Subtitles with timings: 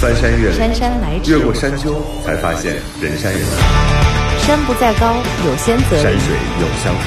[0.00, 6.02] 翻山越岭，姗姗来迟越过山丘，才发现人山人海，山不在高，有仙则灵。
[6.04, 7.02] 山水有相逢。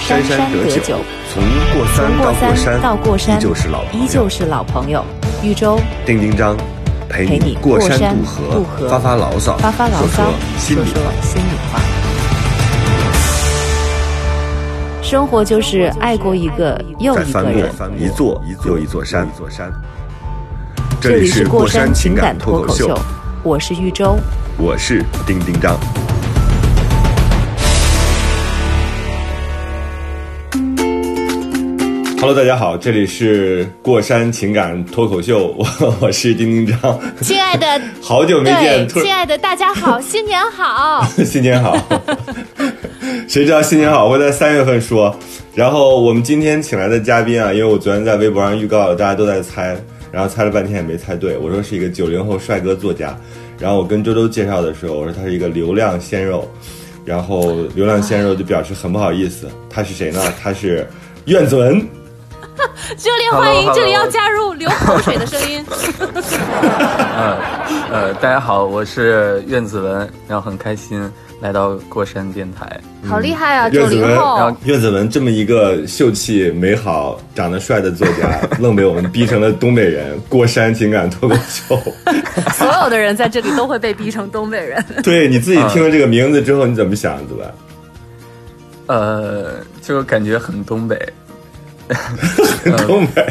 [0.00, 0.98] 山山山得酒酒，
[1.30, 1.42] 从
[1.74, 5.04] 过山从过山山到过山，依旧是老朋友依旧是老朋友。
[5.42, 6.56] 豫州丁丁张，
[7.06, 11.12] 陪陪你过山渡河，发发牢骚，发发牢骚说，说心里话。
[11.20, 11.78] 心里话。
[15.02, 17.70] 生活就是爱过一个又一个人。
[17.76, 19.70] 过一座又一座山，一座山。
[21.06, 23.06] 这这里里是过山情感感脱口秀脱口秀，，
[23.44, 24.18] 我是玉州。
[24.58, 25.78] 我是丁丁张。
[32.18, 41.06] Hello，大家好，这里是过山情感脱口秀，我我是丁丁张，亲爱的， 好久没，见，亲爱的大家好，新年好。
[41.24, 41.76] 新年好，
[43.28, 45.16] 谁知道新年好会在三月份说？
[45.54, 49.76] 然后我们今天请来的嘉宾啊，因为我昨天在微博上预告了，大家都在猜，
[50.12, 51.36] 然后猜了半天也没猜对。
[51.36, 53.16] 我说是一个九零后帅哥作家，
[53.58, 56.48] 然后我跟周周介绍的时候，我说他是一个流量鲜肉，
[57.04, 60.20] 然后流量鲜肉就表示很不好意思，他是谁呢？
[60.42, 60.86] 他是
[61.26, 61.86] 苑子文。
[62.96, 65.64] 热烈欢迎这里要加入流口水的声音。
[67.14, 67.38] 呃
[67.90, 70.98] 呃，大家好，我是苑子文，然后很开心
[71.40, 72.80] 来到过山电台。
[73.06, 73.70] 好厉害啊！
[73.70, 81.78] 九苑子文零后然后，苑子文这么一个秀气、美好、长得帅的作家， 愣被我们逼成了东北人过山情感脱口秀。
[82.54, 84.84] 所有的人在这里都会被逼成东北人。
[85.04, 87.48] 对你自己听了这个名字之后，你怎么想，子文？
[88.86, 90.98] 呃，就感觉很东北，
[92.86, 93.26] 东北。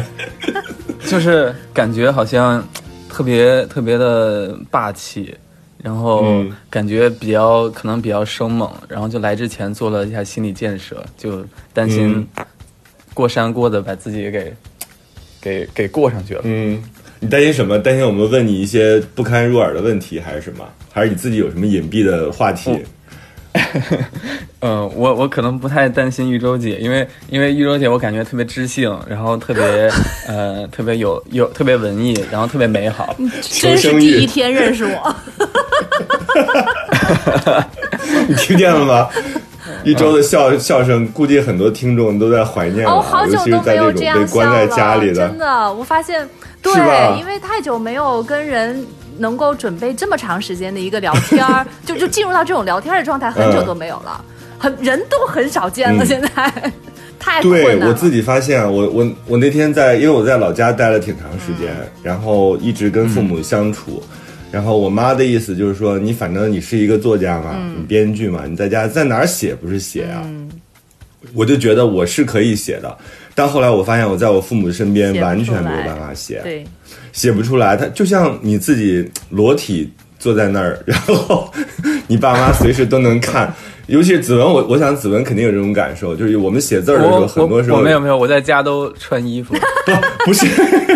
[1.06, 2.62] 就是感觉好像
[3.08, 5.34] 特别特别的霸气，
[5.86, 12.26] 然后嗯感觉比较可能比较生猛，然后就来之前做了一下心理建设，就担心
[13.14, 14.52] 过山过的把自己给
[15.40, 16.40] 给给过上去了。
[16.42, 16.82] 嗯，
[17.20, 17.78] 你担心什么？
[17.78, 20.68] 担心我们问你一些不堪入耳的问题，还是什么？
[20.92, 22.76] 还是你自己有什么隐蔽的话题？
[24.60, 29.62] 嗯，我我可能不太担心玉州姐，因为因为玉州姐我感觉特别知性，然后特别
[30.26, 33.14] 呃特别有有特别文艺，然后特别美好。
[33.42, 35.16] 真是第一天认识我，
[38.28, 39.08] 你听见了吗？
[39.84, 45.38] 一周的笑笑声，估计很多听众都在怀念了啊，哦，好久尤其是都没在这种有这样笑被关在了，家里的真。
[45.38, 46.28] 的，我发现，
[46.62, 48.84] 对是吧，因为太久没有跟人
[49.18, 54.24] 能够准备这么长时间的一个聊天儿， 就就进入到这种聊天的状态，很久都没有了，
[54.58, 56.72] 很人都很少见了，嗯现在
[57.18, 57.76] 太对。
[57.86, 64.02] 我自己发现，我我我那天在，因为我在老家待了挺长时间，嗯然后一直跟父母相处。
[64.52, 70.22] 然后我妈的意思就是说，你反正你是一个作家嘛，嗯你编剧嘛，你在家在哪儿写不是写啊？
[71.34, 72.96] 我就觉得我是可以写的，
[73.36, 76.64] 但后来我发现我在我父母身边完全没有办法写，对，
[77.12, 77.76] 写不出来。
[77.76, 81.52] 他就像你自己裸体坐在那儿，然后
[82.06, 83.54] 你爸妈随时都能看。
[83.88, 89.54] 尤其是子文，我我想子文肯定有这种感受，就是我们写字儿的时候，很多时候没有没有，我在家都穿衣服。
[89.54, 89.92] 不
[90.26, 90.46] 不是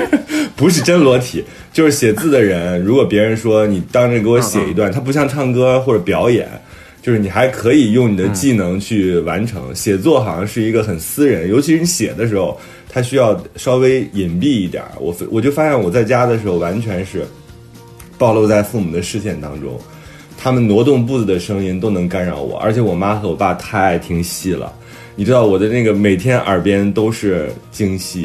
[0.56, 6.48] 不是真裸体，就是写字的人，如果别人说你当着给我写一段，他不像唱歌或者表演，
[7.02, 9.74] 就是你还可以用你的技能去完成。
[9.74, 14.92] 写作好像是一个很私人，尤其是你写的时候，它需要稍微隐蔽一点儿。
[14.98, 17.24] 我我就发现我在家的时候，完全是
[18.18, 19.78] 暴露在父母的视线当中。
[20.42, 24.72] 他们挪动步子的声音都能干扰我，而且我妈和我爸太爱听戏了。
[25.14, 28.24] 你知道我的那个每天耳边都是京戏、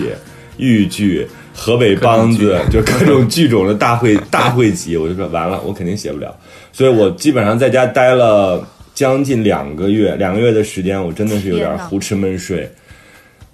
[0.57, 4.97] 豫剧、河北梆子，就各种剧种的大会 大会集。
[4.97, 6.35] 我就说完了，我肯定写不了，
[6.73, 8.61] 所以我基本上在家待了
[8.93, 12.69] 将近两个月，两个月的时间，我真的是有点胡吃闷睡。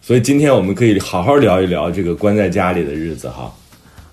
[0.02, 3.54] 所以今天我们可以好好聊一聊这个关在家里的日子哈。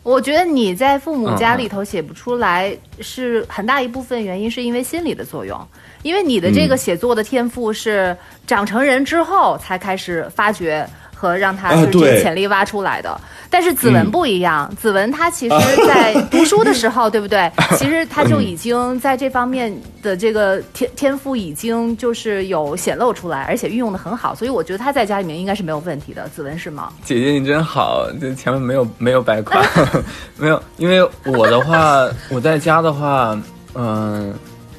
[0.03, 5.59] 我觉得你在父母家里头写不出来，是很大一部分原因是因为心理的作用，
[6.03, 8.17] 因为你的这个嗯写作的天赋是
[8.47, 10.87] 长成人之后才开始发掘
[11.19, 13.21] 和让他啊就是这个潜力挖出来的。
[13.51, 15.57] 但是子文嗯不一样， 子文他其实
[15.87, 17.51] 在读书的时候， 对不对？
[17.79, 26.29] 其实他就已经在这方面的这个天天赋已经就是有显露出来，而且运用的很好，所以我觉得他在家里面应该是没有问题的。
[26.29, 26.93] 子文是吗？
[27.05, 29.63] 姐姐你真好，这前面没有没有白夸，
[30.37, 33.35] 没有，因为我的话，我在家的话，
[33.75, 34.35] 嗯、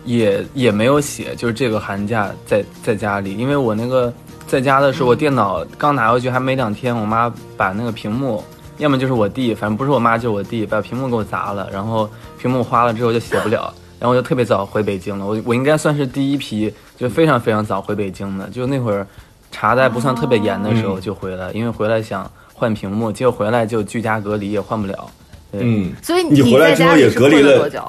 [0.06, 4.14] 也也没有写，就是这个寒假在在家里，因为我那个
[4.50, 8.44] 在家的时候，我电脑刚拿回去还没两天，我妈把那个屏幕，
[8.80, 12.10] 要么就是我弟，反正不是我妈就是我弟，把屏幕给我砸了，然后
[12.40, 19.06] 屏幕花了之后就写不了， 然后我就特别早回北京了，我我应该算是第一批，就非常非常早回北京的，就那会儿
[19.52, 25.12] 查的还不算特别严的时候就回来，因为回来想换屏幕，结果回来就居家隔离也换不了，
[25.52, 27.80] 嗯，所以你回来之后也隔离了多久？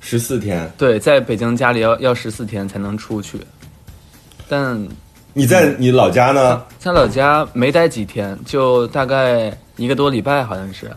[0.00, 0.68] 十四天。
[0.76, 3.40] 对，在北京家里要要十四天才能出去，
[4.48, 4.86] 但
[5.38, 6.62] 你在你老家呢？
[6.78, 10.90] 在老家没待几天，就大概一个多礼拜，好像是，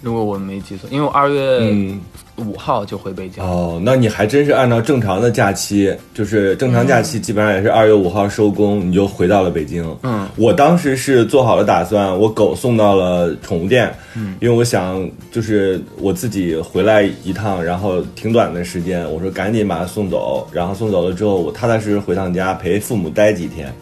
[0.00, 2.00] 如果我没记错，因为我二月嗯，
[2.36, 3.42] 五号就回北京。
[3.42, 9.84] 哦，那你还真是按照正常的假期，就是正常假期基本上也是二月五号收工，你就回到了北京。
[10.04, 23.72] 嗯，我当时是做好了打算，我狗送到了宠物店，嗯，因为我想就是我自己回来一趟，然后挺短的时间，我说赶紧把它送走，然后送走了之后，我踏踏实实回趟家陪父母待几天，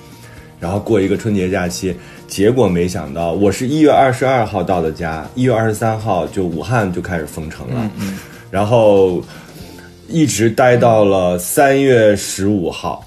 [0.59, 1.95] 然后过一个春节假期。
[2.29, 7.91] 结果没想到，我是一月二十二号到的家，一月二十三号就武汉就开始封城了，
[8.51, 9.23] 然后
[10.09, 13.07] 一直待到了三月十五号，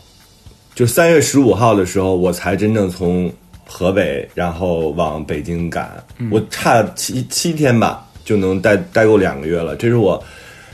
[0.73, 3.31] 就三月十五号的时候，我才真正从
[3.67, 10.21] 河北然后往北京赶，我差七七天吧就能待待够两个月了，这是我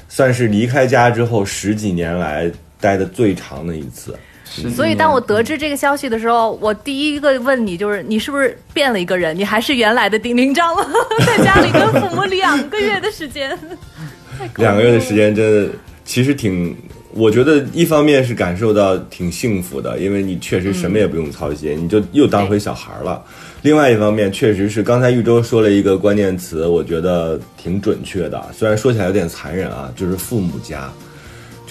[0.08, 2.50] 算是离开家之后十几年来
[2.80, 4.16] 待的最长的一次。
[4.46, 9.36] 所以当我得知这个消息的时候，我第一个问你就是你是不是变了一个人？
[9.38, 10.86] 你还是原来的丁丁张吗？
[11.26, 13.58] 在家里跟父母两个月的时间，
[14.58, 15.72] 两个月的时间真的
[16.06, 16.76] 其实挺，
[17.14, 23.22] 我觉得一方面是感受到挺幸福的，因为你确实什么也不用操心，你就又当回小孩了。
[23.64, 30.94] 另外一方面，确实是刚才玉州说了一个关键词，我觉得挺准确的，虽然说起来有点残忍啊，就是父母家。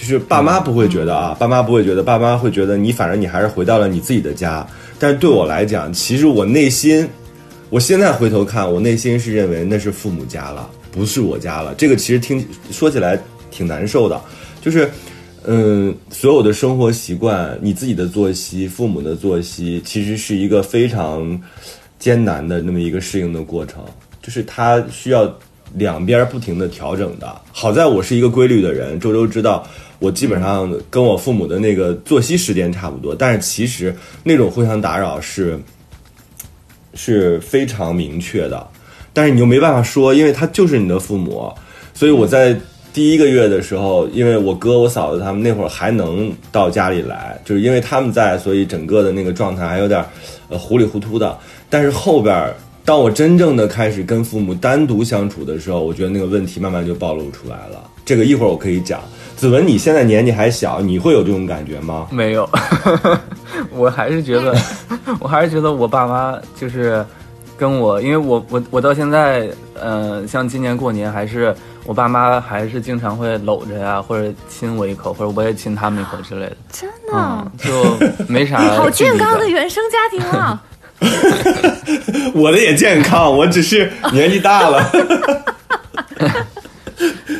[0.05, 4.65] 就是爸妈不会觉得啊，爸妈不会觉得，爸妈会觉得你反正你还是回到了你自己的家。
[4.99, 7.09] 但是对我来讲，其实我内心，
[7.71, 11.73] 我现在回头看，我内心是认为那是父母家了，不是我家了。
[11.73, 13.19] 这个其实听说起来
[13.49, 14.21] 挺难受的，
[14.61, 14.87] 就是，
[15.45, 21.41] 嗯，所有的生活习惯，你自己的作息，父母的作息，其实是一个非常
[21.97, 23.83] 艰难的那么一个适应的过程，
[24.21, 25.35] 就是它需要
[25.73, 27.41] 两边不停的调整的。
[27.51, 29.67] 好在我是一个规律的人，周周知道。
[29.99, 35.59] 我基本上跟我父母的那个作息时间差不多，但是其实那种互相打扰是
[36.93, 38.67] 是非常明确的，
[39.13, 41.51] 但是你又没办法说，因为他就是你的父母，
[41.93, 42.55] 所以我在
[42.93, 50.03] 第一个月的时候，因为我哥我嫂子他们那会儿还能到家里来，就是因为他们在，所以整个的那个状态还有点
[50.49, 51.37] 呃糊里糊涂的。
[51.69, 52.53] 但是后边
[52.85, 57.89] 当我真正的开始跟父母单独相处的时候，我觉得那个问题慢慢就暴露出来了。
[58.05, 59.01] 这个一会儿我可以讲。
[59.35, 62.07] 子文，你现在年纪还小，你会有这种感觉吗？
[62.11, 62.49] 没有，
[63.71, 64.55] 我还是觉得，
[65.19, 67.05] 我还是觉得我爸妈就是
[67.57, 69.49] 跟我，因为我我我到现在，
[69.79, 71.53] 呃，像今年过年还是
[71.85, 78.57] 我爸妈还是经常会搂着呀，或者亲我一口，或者我也亲他们一口之类的，真的、嗯，就没啥。
[78.75, 80.63] 好健康的原生家庭啊！
[82.33, 84.89] 我的也健康，我只是年纪大了。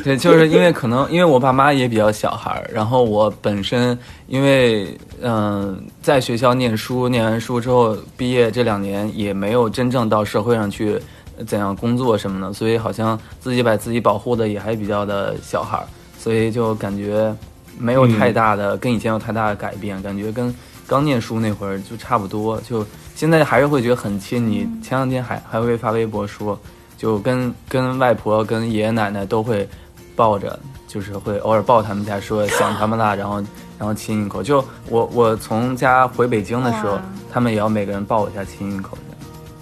[0.06, 3.98] 对，就是因为可能因为我爸妈也比较小孩儿，然后我本身
[4.28, 11.02] 因为嗯、在学校念书，念完书之后毕业这两年也没有真正到社会上去
[11.48, 15.88] 怎样工作什么的，所以好像自己把自己保护的也还比较的小孩儿，
[16.20, 17.36] 所以就感觉
[17.80, 20.54] 没有太大的、跟以前有太大的改变，感觉跟
[20.86, 22.86] 刚念书那会儿就差不多，就
[23.16, 24.70] 现在还是会觉得很亲你。
[24.84, 26.60] 前两天还还会发微博说，
[26.96, 29.68] 就跟跟外婆、跟爷爷奶奶都会
[30.16, 30.58] 抱着，
[30.88, 33.36] 就是会偶尔抱他们一下，说想他们啦，然后
[33.78, 34.42] 然后亲一口。
[34.42, 37.00] 就我我从家回北京的时候，
[37.32, 38.98] 他们也要每个人抱我一下，亲一口。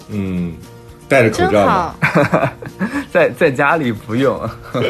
[0.08, 0.54] 嗯，
[1.08, 1.96] 戴着口真罩吧。
[2.00, 2.48] 好，
[3.10, 4.38] 在在家里不用，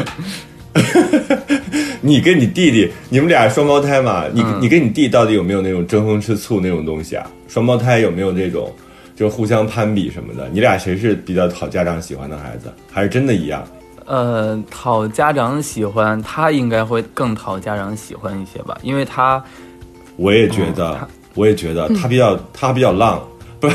[2.00, 4.24] 你跟你弟弟，你们俩双胞胎嘛？
[4.32, 7.26] 你、嗯你跟你弟到底有没有那种争风吃醋那种东西啊？
[7.48, 8.70] 双胞胎有没有这种，
[9.14, 10.48] 就是互相攀比什么的？
[10.52, 12.72] 你俩谁是比较讨家长喜欢的孩子？
[12.92, 13.64] 还是真的一样？
[14.06, 19.42] 呃，讨家长喜欢，他应该会更讨家长喜欢一些吧，因为他
[20.16, 20.98] 我也觉得，哦
[21.34, 23.20] 我也觉得他比较他比较浪，
[23.58, 23.68] 不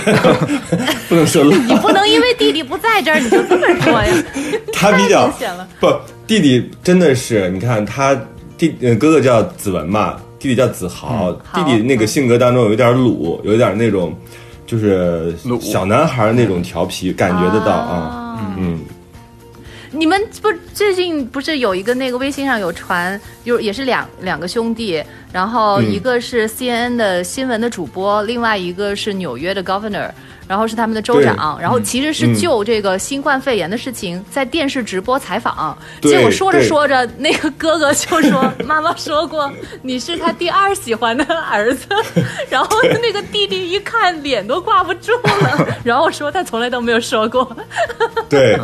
[1.09, 4.23] 不能说浪，你不能因为弟弟不在这儿你就这么说呀，
[4.71, 5.29] 他比较。
[5.79, 5.93] 不，
[6.25, 8.15] 弟弟真的是，你看他
[8.57, 14.15] 弟呃哥哥叫子文嘛，弟弟叫子豪，弟弟那个性格当中有一点鲁，有一点那种
[14.65, 18.55] 就是小男孩那种调皮，感觉得到啊，啊。
[18.57, 18.79] 嗯，
[19.99, 25.03] 你们不最近不是有一个那个微信上有传，有也是两两个兄弟，
[25.33, 25.89] 然后嗯。
[25.89, 30.09] 一个是 CNN 的新闻的主播，另外一个是纽约的 governor，
[30.47, 39.51] 然后是他们的州长，然后其实是嗯就这个新冠肺炎的事情在电视直播采访，对结果说着说着，那个哥哥就说 妈妈说过
[39.81, 41.87] 你是他第二喜欢的儿子，
[42.49, 42.69] 然后
[43.01, 47.57] 那个弟弟一看脸都挂不住了，然后说他从来都没有说过。
[48.29, 48.57] 对。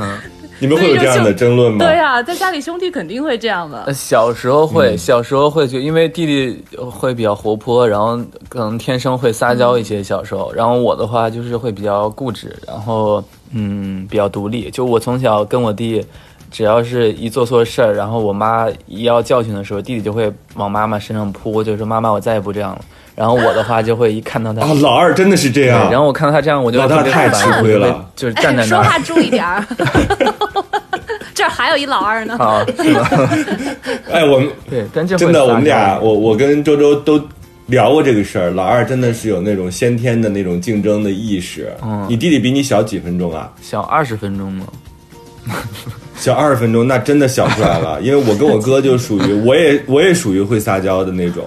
[0.60, 1.86] 你们会有这样的争论吗？
[1.86, 3.94] 对啊，在家里兄弟肯定会这样的呃。
[3.94, 10.02] 小时候会，嗯小时候会就因为弟弟会比较活泼，然后可能天生会撒娇一些。
[10.02, 14.70] 小时候，然后我的话就是会比较固执，然后嗯比较独立。
[14.70, 16.06] 就我从小跟我弟，
[16.56, 22.82] 只要是一做错事儿，然后我妈一要教训的时候，弟弟就会往妈妈身上扑，就说妈妈我再也不这样了。
[23.14, 25.92] 然后我的话就会一看到他，啊，老二真的是这样。
[25.92, 29.66] 然后我看到他这样，我就老大太吃亏了就是站哎，在那儿说话注意点儿。
[31.36, 32.36] 这儿还有一老二呢。
[32.40, 33.10] 啊，是吗？
[34.10, 37.22] 哎，我们对，但这会真的，撒我们俩，娇我我跟周周都
[37.66, 38.50] 聊过这个事儿。
[38.52, 41.70] 老二真的是有那种先天的那种竞争的意识。
[41.84, 43.52] 嗯你弟弟比你小几分钟啊？
[43.62, 44.66] 小二十分钟吗？
[46.18, 48.00] 小二十分钟，那真的小出来了。
[48.04, 51.46] 因为我跟我哥就属于，我也我也属于会撒娇的那种。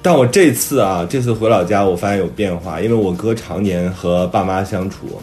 [0.00, 5.20] 但我这次啊，这次回老家，我发现有变化，因为我哥常年和爸妈相处，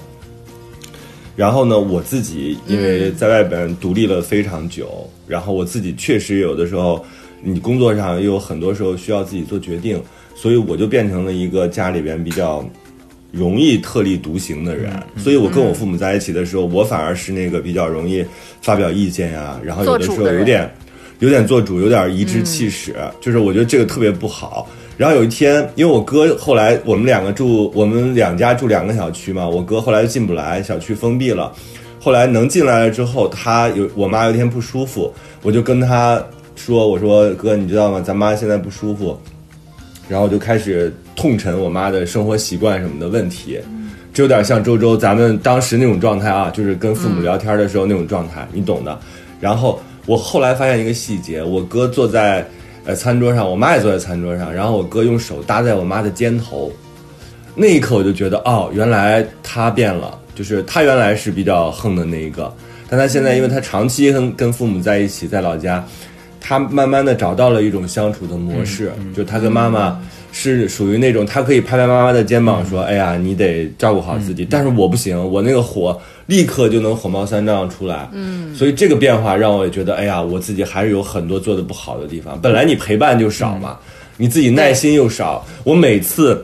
[1.35, 7.05] 然后呢，我自己因为在外边独立了非常久，然后我自己确实有的时候，
[7.41, 10.01] 你工作上又有很多时候需要自己做决定，
[10.35, 12.63] 所以我就变成了一个家里边比较
[13.31, 14.91] 容易特立独行的人。
[15.17, 18.25] 所以我跟我父母在一起的时候，我反而是那个比较容易
[18.61, 20.69] 发表意见呀、然后有的时候有点
[21.19, 24.67] 有点做主，有点颐指气使，就是我觉得这个特别不好。
[24.97, 31.53] 然后有一天，因为我哥后来我们两个住，我们两家住两个小区嘛，我哥后来就进不来，小区封闭了。
[32.01, 36.21] 后来能进来了之后，他有我妈有一天不舒服，我就跟他
[36.55, 38.01] 说：“我说哥，你知道吗？
[38.01, 39.17] 咱妈现在不舒服。”
[40.09, 43.59] 然后就开始痛陈我妈的生活习惯什么的问题，
[44.11, 48.99] 这有点像周周咱们当时那种状态啊，就是跟父母聊天的时候那种状态，你懂的。
[49.39, 52.45] 然后我后来发现一个细节，我哥坐在
[52.85, 56.71] 呃餐桌上，我妈也坐在餐桌上，然后我哥用手搭在我妈的肩头，
[57.55, 62.51] 那一刻我就觉得哦，原来他变了，就是他原来是比较横的那一个，
[62.89, 65.85] 但他现在因为他长期跟跟父母在一起，在老家，
[66.39, 69.99] 他慢慢的找到了一种相处的模式，就他跟妈妈
[70.31, 83.77] 是属于那种他可以拍拍妈妈的肩膀说，哎呀，你得照顾好自己，但是我不行，我那个火立刻就能火冒三丈出来，嗯，所以这个变化让我也觉得，哎呀，我自己还是有很多做的不好的地方，本来你陪伴就少嘛，
[84.17, 86.43] 你自己耐心又少，我每次。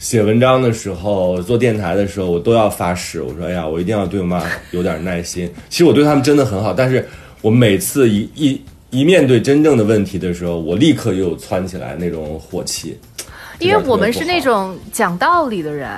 [0.00, 4.40] 写文章的时候，做电台的时候，我都要发誓，我说：“哎呀，我一定要对我妈
[4.70, 7.04] 有点耐心。”其实我对他们真的很好，但是
[7.40, 12.98] 我每次一一一面对真正的问题的时候，我立刻又窜起来那种火气。
[13.58, 15.88] 因为我们是那种讲道理的人，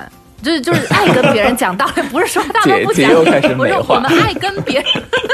[0.43, 3.13] 就是就是爱跟别人讲道理， 不是说他们不讲
[3.57, 4.85] 不是我们爱跟别人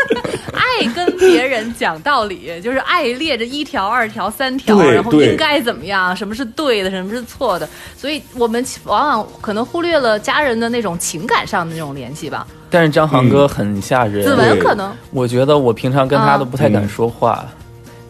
[0.53, 12.45] 爱跟别人讲道理，就是爱列着一条、二条、三条，然后应该怎么样，什么是对的，什么是错的，所以我们往往可能忽略了家人的那种情感上的那种联系吧。
[12.70, 14.92] 但是张航哥很吓人，子文可能。
[15.11, 17.46] 我觉得我平常跟他都不太敢说话，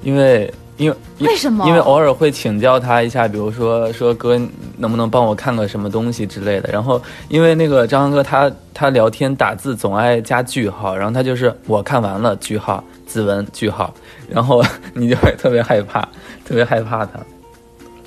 [0.02, 1.66] 因为因为因为什么？
[1.66, 4.38] 因为偶尔会请教他一下，比如说说哥
[4.76, 6.70] 能不能帮我看个什么东西之类的。
[6.72, 13.92] 然后因为那个张航哥他他聊天打字总爱加句号，然后他就是我看完了句号，子文句号，
[14.28, 14.62] 然后
[14.94, 16.00] 你就会特别害怕，
[16.44, 17.12] 特别害怕他。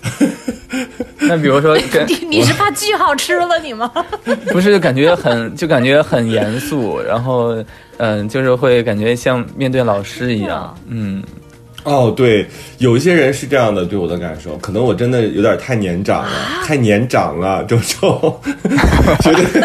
[1.22, 3.92] 那比如说跟你你是怕句号吃了你吗？
[4.52, 7.56] 不是就感觉很就感觉很严肃，然后
[7.98, 11.22] 嗯，就是会感觉像面对老师一样，嗯，
[11.84, 16.30] 哦，对，有一些人是这样的，对我的感受，可能我真的有点太年长了，
[16.66, 18.42] 太年长了，周周，
[19.22, 19.64] 绝对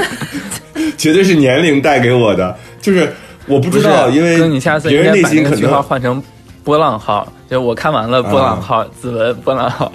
[0.97, 3.09] 绝对是年龄带给我的，就是
[3.47, 6.23] 我不知道，因为哥你下次别人内应该把那个句号心可能换成
[6.63, 9.93] 波浪号，就我看完了波浪号，啊子文波浪号，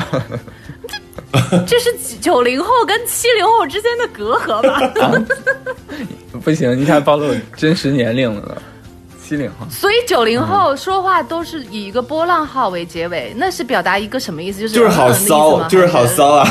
[1.68, 5.22] 这是九零后跟七零后之间的隔阂吧？
[6.42, 8.62] 不行，一下暴露真实年龄了，
[9.30, 9.66] 七零后。
[9.70, 14.60] 所以九零后说话都是以一个波浪号为结尾，那是表达一个什么意思？
[14.60, 16.06] 就是就是好骚，就是好。
[16.10, 16.44] 骚啊！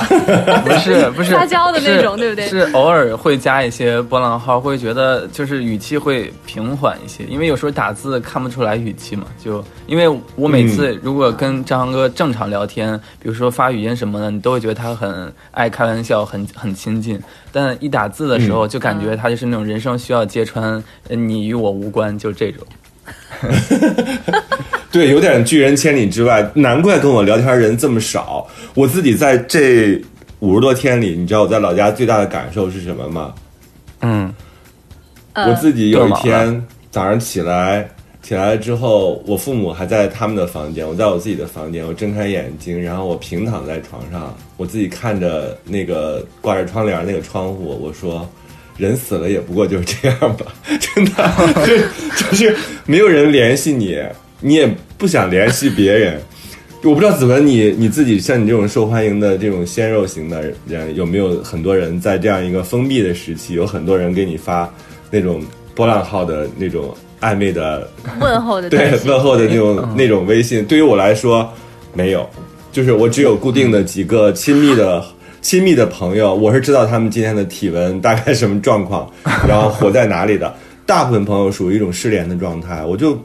[0.65, 9.27] 不是不是 撒娇的那种对不对是偶尔会加一些波浪号，会觉得就是语气会平缓一些，因为有时候打字看不出来语气嘛。
[9.43, 17.21] 就因为我每次如果跟张航哥正常聊天，比如说发语音什么的，你都会觉得他很爱开玩笑，很很亲近。
[17.51, 22.65] 但一打字的时候，就感觉他就是那种人生需要揭穿，呃你与我无关，就这种。
[24.91, 28.47] 对，有点拒人千里之外，难怪跟我聊天人这么少。
[28.75, 30.01] 我自己在这
[30.41, 33.35] 五十多天里，你知道我在老家最大的感受是什么吗？
[34.01, 34.33] 嗯，
[35.35, 37.89] 呃我自己有一天早上起来，
[38.23, 48.29] 起来了之后，我父母还在他们的房间，我在我自己的房间，我睁开眼睛，然后我平躺在床上，我自己看着那个挂着窗帘那个窗户，我说
[48.79, 50.47] ：“人死了也不过就是这样吧，
[50.81, 51.31] 真的，
[51.67, 51.77] 就
[52.17, 52.57] 就是
[52.87, 53.99] 没有人联系你，
[54.41, 56.19] 你也不想联系别人。
[56.85, 64.73] 我不知道子文，你你自己像你这种受欢迎的这种鲜肉型的人，有没有很多人在这样一个封闭的时期，有很多人给你发
[65.11, 65.43] 那种
[65.75, 70.65] 波浪号的那种暧昧的问候的 对问候的那种那种微信？
[70.67, 71.53] 对于我来说，
[71.93, 72.25] 没有，
[72.71, 75.05] 就是我只有固定的几个亲密的。
[75.49, 79.11] 亲密的朋友，我是知道他们今天的体温大概什么状况，
[79.49, 80.55] 然后活在哪里的。
[80.85, 83.19] 大部分朋友属于一种失联的状态，我就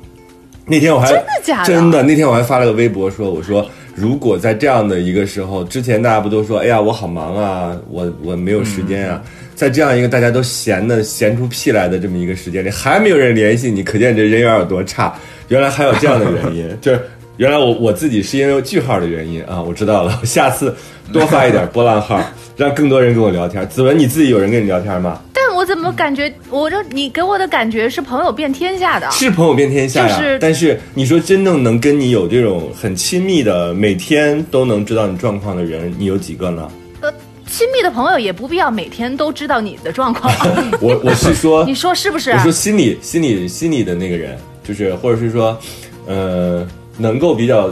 [0.65, 9.22] 那天我还真的假的真的那天我还发了个微博说，我说如果在这样的一个时候，之前大家不都说，哎呀我好忙啊，我我没有时间啊，
[9.53, 15.13] 在这样一个大家都闲的闲出屁来的这么一个时间里，还没有人联系你，可见这人缘有多差。
[15.50, 17.01] 原来还有这样的原因， 就是
[17.38, 20.75] 原来我我自己是因为句号的原因啊，我知道了， 下次
[21.12, 22.22] 多发一点波浪号，
[22.56, 23.68] 让更多人跟我聊天。
[23.70, 25.20] 子文，你自己有人跟你聊天吗？
[25.34, 36.70] 但我怎么感觉，我就你给我的感觉是朋友遍天下的，是朋友遍天下呀，就是但是你说真正能跟你有这种很亲密的，每天都能知道你状况的人，你有几个呢？
[37.02, 37.12] 呃，
[37.50, 40.32] 亲密的朋友也不必要每天都知道你的状况，
[40.80, 42.38] 我我是说，你说是不是我？
[42.38, 45.58] 说心里心里心里的那个人，就是或者是说，
[46.06, 46.66] 呃，
[46.98, 47.70] 能够比较，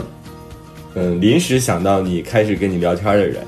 [0.96, 3.44] 嗯、临时想到你，开始跟你聊天的人，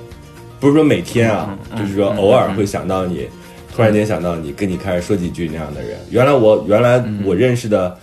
[0.60, 3.28] 不是说每天啊，就是说偶尔会想到你，
[3.76, 5.98] 突然间想到你，跟你开始说几句那样的人。
[6.10, 7.98] 原来我原来我认识的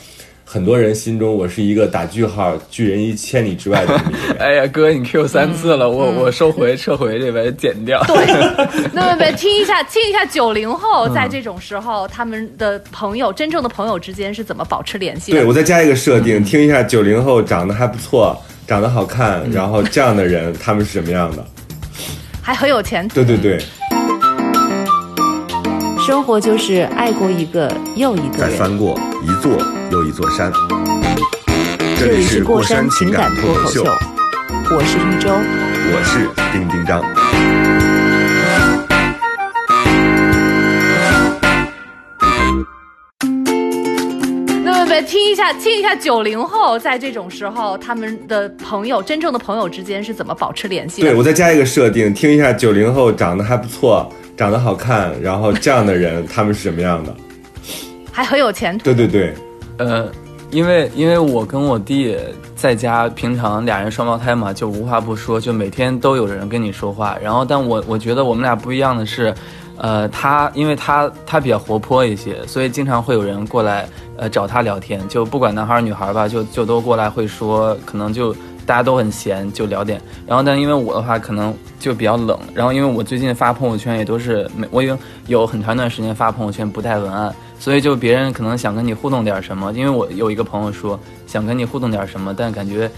[0.52, 4.00] 很多人心中，我是一个打句号拒人于千里之外的。
[4.37, 8.02] 哎呀，哥，你 Q 三次了，我我收回撤回这边剪掉。
[8.02, 8.26] 对，
[8.92, 15.38] 那么听一下，听一下九零后在这种时候，他们的朋友，真正的朋友之间是怎么保持联系的？
[15.38, 21.47] 对，我再加一个设定，听一下九零后长得还不错，长得好看，然后这样的人他们是什么样的？
[22.42, 23.14] 还很有前途。
[23.14, 23.61] 对对对，
[26.04, 28.50] 生活就是爱过一个又一个人。
[28.50, 29.57] 再翻过一座
[29.90, 30.52] 又一座山。
[31.99, 33.85] 这里是过山情感脱口秀，
[34.70, 35.31] 我是玉州。
[35.92, 37.03] 我是丁丁张。
[44.62, 51.09] 那么听一下，听一下九零后在这种时候，他们的朋友，真正的朋友之间是怎么保持联系的？
[51.09, 57.12] 对，我再加一个设定，听一下九零后长得还不错，长得好看，然后这样的人他们是什么样的？
[58.12, 58.85] 还很有前途。
[58.85, 59.35] 对对对，
[59.81, 60.07] 呃，
[60.51, 62.14] 因为因为我跟我弟
[62.55, 67.16] 在家，平常俩人双胞胎嘛，就无话不说，就每天都有人跟你说话。
[67.23, 69.35] 然后，但我我觉得我们俩不一样的是，
[69.79, 73.88] 呃，他因为他他比较活泼一些，所以经常会有人过来
[74.19, 78.37] 呃找他聊天，就不管男孩女孩吧，就就都过来会说，可能就。
[78.66, 80.01] 大家都很闲，就聊点。
[80.25, 82.38] 然后，但因为我的话可能就比较冷。
[82.55, 89.73] 然后，因为我最近发朋友圈也都是每，我已经有很长一段时间发朋友圈不带文案，所以就别人可能想跟你互动点什么。
[89.75, 92.90] 因为我有一个朋友说想跟你互动点什么，但感觉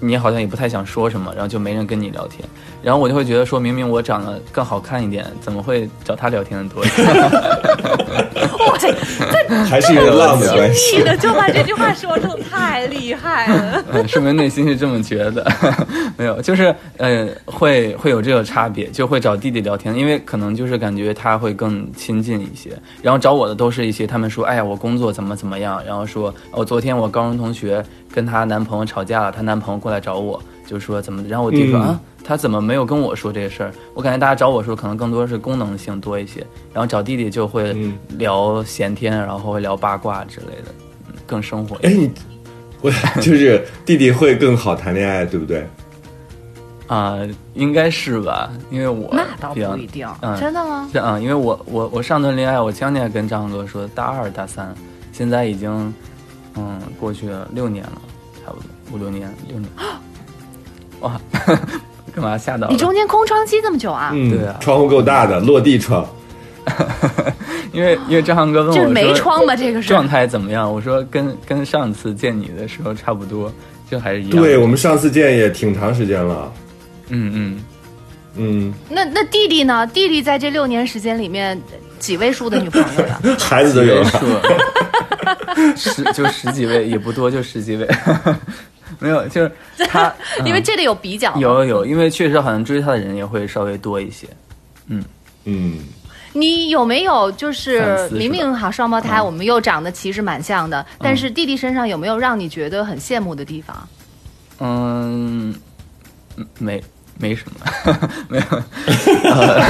[0.00, 2.48] 你好像也不太想说什么，然后就没人跟你聊天。
[2.82, 6.82] 然后我就会觉得说，明明我长得更好看一点，怎么会找他聊天的多？
[8.66, 8.92] 哇塞，
[9.64, 11.02] 还是一个浪的关系。
[11.02, 13.84] 的就把这句话说出，太厉害了。
[13.92, 15.46] 嗯，说明内心是这么觉得，
[16.16, 22.70] 没有，就是呃，会会有这个差别，就会找弟弟聊天，因为可能就是感觉他会更亲近一些。
[23.02, 30.40] 然后找我的都是一些他们说，哎呀，我工作怎么怎么样，然后说，哦，昨天我高中同学跟她男朋友吵架了，她男朋友过来找我，
[30.70, 33.72] 就说怎么，然后我弟说、嗯啊，他怎么没有跟我说这个事儿？
[33.92, 40.72] 我感觉大家找我说可能更多是功能性多一些，然后找弟弟就会嗯聊闲天，然后会聊八卦之类的，
[41.08, 42.10] 嗯，更生活一哎，
[42.82, 45.66] 我就是弟弟会更好谈恋爱，对不对？
[46.86, 47.18] 啊、
[47.54, 50.88] 应该是吧，因为我那倒不一定，嗯真的吗？
[50.92, 54.72] 是啊、因为我我我上段恋爱，我前两天跟张哥说，大二大三，
[55.12, 55.92] 现在已经
[56.54, 58.02] 嗯过去了六年了，
[58.44, 59.68] 差不多五六年六年。
[61.00, 61.20] 哇，
[62.14, 62.72] 干嘛吓到了？
[62.72, 64.10] 你中间空窗期这么久啊？
[64.14, 66.06] 嗯，对啊窗户够大的，落地窗。
[67.72, 69.56] 因为因为张航哥问我就是没窗吧？
[69.56, 70.70] 这个是状态怎么样？
[70.72, 73.52] 我说跟跟上次见你的时候差不多，
[73.90, 74.42] 就还是一样。
[74.42, 76.52] 对我们上次见也挺长时间了。
[77.08, 77.64] 嗯嗯，
[78.36, 79.86] 嗯，那那弟弟呢？
[79.86, 81.60] 弟弟在这六年时间里面，
[81.98, 83.20] 几位数的女朋友呀？
[83.38, 84.10] 孩子都有了。
[85.76, 87.88] 数十就十几位也不多，就十几位，
[88.98, 89.52] 没有就是
[89.88, 90.12] 他
[90.44, 91.40] 因为这里有比较嘛。
[91.40, 94.26] 有有有，因为确实好像追他的人也会稍微多一些。
[94.86, 95.04] 嗯。
[95.44, 95.78] 嗯，
[96.32, 99.24] 你有没有就是明明好双胞胎，嗯。
[99.24, 103.88] 我们又长得其实蛮像的，但是弟弟身上有没有让你觉得很羡慕的地方？
[104.58, 105.54] 嗯，
[106.36, 106.82] 嗯没
[107.20, 108.44] 没什么， 没有。
[109.30, 109.62] 呃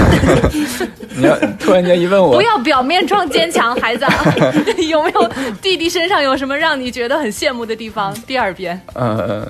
[1.17, 2.37] 你要突然间一问我。
[2.37, 4.13] 不，要表面装坚强，孩子，啊。
[4.89, 8.15] 有没有弟弟身上有什么让你觉得很羡慕的地方？
[8.27, 9.47] 第二遍，呃，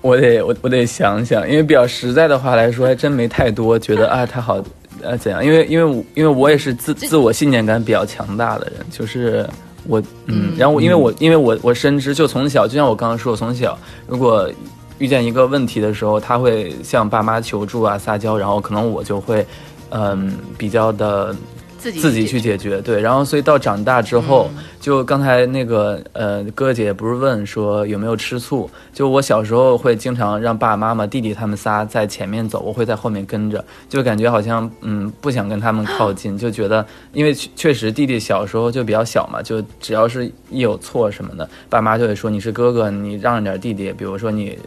[0.00, 4.62] 我得我我得想想，因为比较实在的话来说，还真没太多觉得啊他好
[5.02, 9.48] 呃怎样，因为因为我因为我也是自自我信念感比较强大的人，就是
[9.86, 14.50] 我嗯，然后我因为我因为我我深知，就从小就像我刚刚说，我从小如果
[14.98, 19.46] 遇见一个问题的时候，他会向爸妈求助啊撒娇，然后可能我就会
[19.90, 21.34] 嗯比较的
[21.78, 28.68] 自己自己去解决，对，然后所以到长大之后，就刚才那个呃哥哥姐姐不是问说有没有吃醋？
[28.92, 44.58] 就我小时候会经常让爸爸妈妈、弟弟他们仨在前面走，我会在后面跟着，就感觉好像嗯不想跟他们靠近，就觉得因为确确实弟弟小时候就比较小嘛，就只要是一有错什么的，爸妈就会说你是哥哥，你让着点弟弟，比如说你。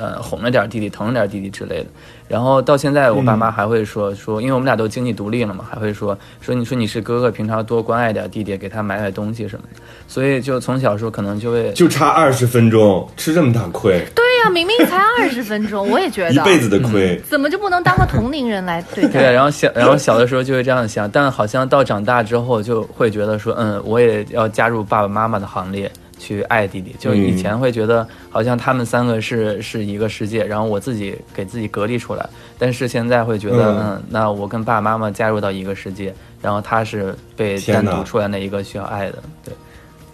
[0.00, 1.86] 呃，哄着点弟弟，疼着点弟弟之类的。
[2.26, 9.80] 然后到现在，我爸妈还会说说，因为我们俩都经济独立了嘛，还会说说你说你是哥哥，平常多关爱点弟弟，给他买买东西什么的。
[10.08, 17.20] 所以就从小时候可能就会就差二十分钟，吃这么大亏，对呀、明明才二十分钟，我也觉得一辈子的亏。
[17.28, 19.32] 怎么就不能当个同龄人来对待对，待？
[19.34, 25.90] 然后小然后小的时候就会这样想，但好像到长大之后就会觉得说，嗯，我也要加入爸爸妈妈的行列。
[26.20, 32.28] 去爱弟弟，就以前会觉得好像他们三个是是一个世界，然后我自己给自己隔离出来。
[32.58, 33.78] 但是现在会觉得，嗯。
[33.80, 39.54] 嗯，那我跟爸爸妈妈加入到一个世界，然后他是被单独出来那一个需要爱的，对，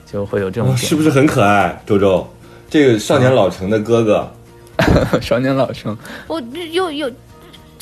[0.07, 1.83] 就会有这种是不是很可爱？
[1.85, 2.27] 周周，
[2.71, 4.31] 这个少年老成的哥哥，
[5.21, 5.97] 少年老成？
[6.29, 6.41] 我
[6.73, 7.11] 又又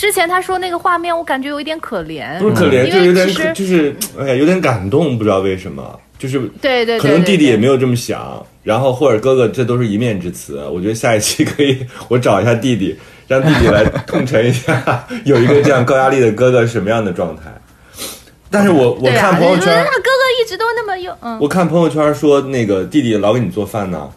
[0.05, 7.75] 之前他说那个画面，我感觉有一点可怜，不是可怜，因就有点就是哎呀，有点感动，不知道为什么，就是对对对，可能弟弟也没有。
[7.75, 10.63] 这么想，然后或者哥哥，这都是一面之词。
[10.67, 12.95] 我觉得下一期可以我找一下弟弟，
[13.27, 17.45] 让弟弟来痛陈一下，有一个这样高压力的哥哥是什么样的状态。
[18.51, 24.11] 但是我我看朋友圈，他哥哥一直都那么有，嗯，我看朋友圈说那个弟弟老给你做饭呢，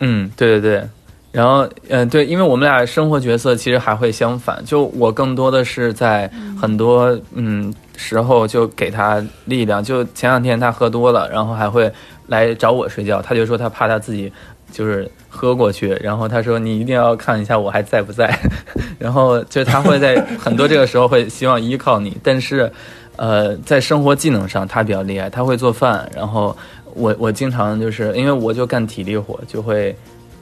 [0.00, 0.82] 嗯，对对对。
[1.30, 9.84] 然后，嗯、对，因为我们俩生活角色其实还会相反，就我更多的是在很多嗯时候就给他力量。
[9.84, 11.90] 就前两天他喝多了，然后还会
[12.28, 14.32] 来找我睡觉，他就说他怕他自己
[14.72, 18.36] 就是喝过去，然后他说你一定要看一下我还在不在，
[18.98, 22.72] 然后就他会在很多这个时候会希望依靠你，但是
[23.16, 26.56] 呃，在生活技能上他比较厉害，他会做饭，然后
[26.94, 29.94] 我我经常就是因为我就干体力活，就会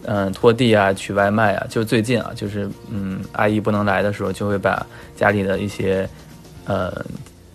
[0.07, 1.67] 嗯、拖地啊、取外卖啊。
[1.69, 6.09] 就最近啊，就是嗯阿姨不能来的时候，就会把家里的一些
[6.65, 6.91] 呃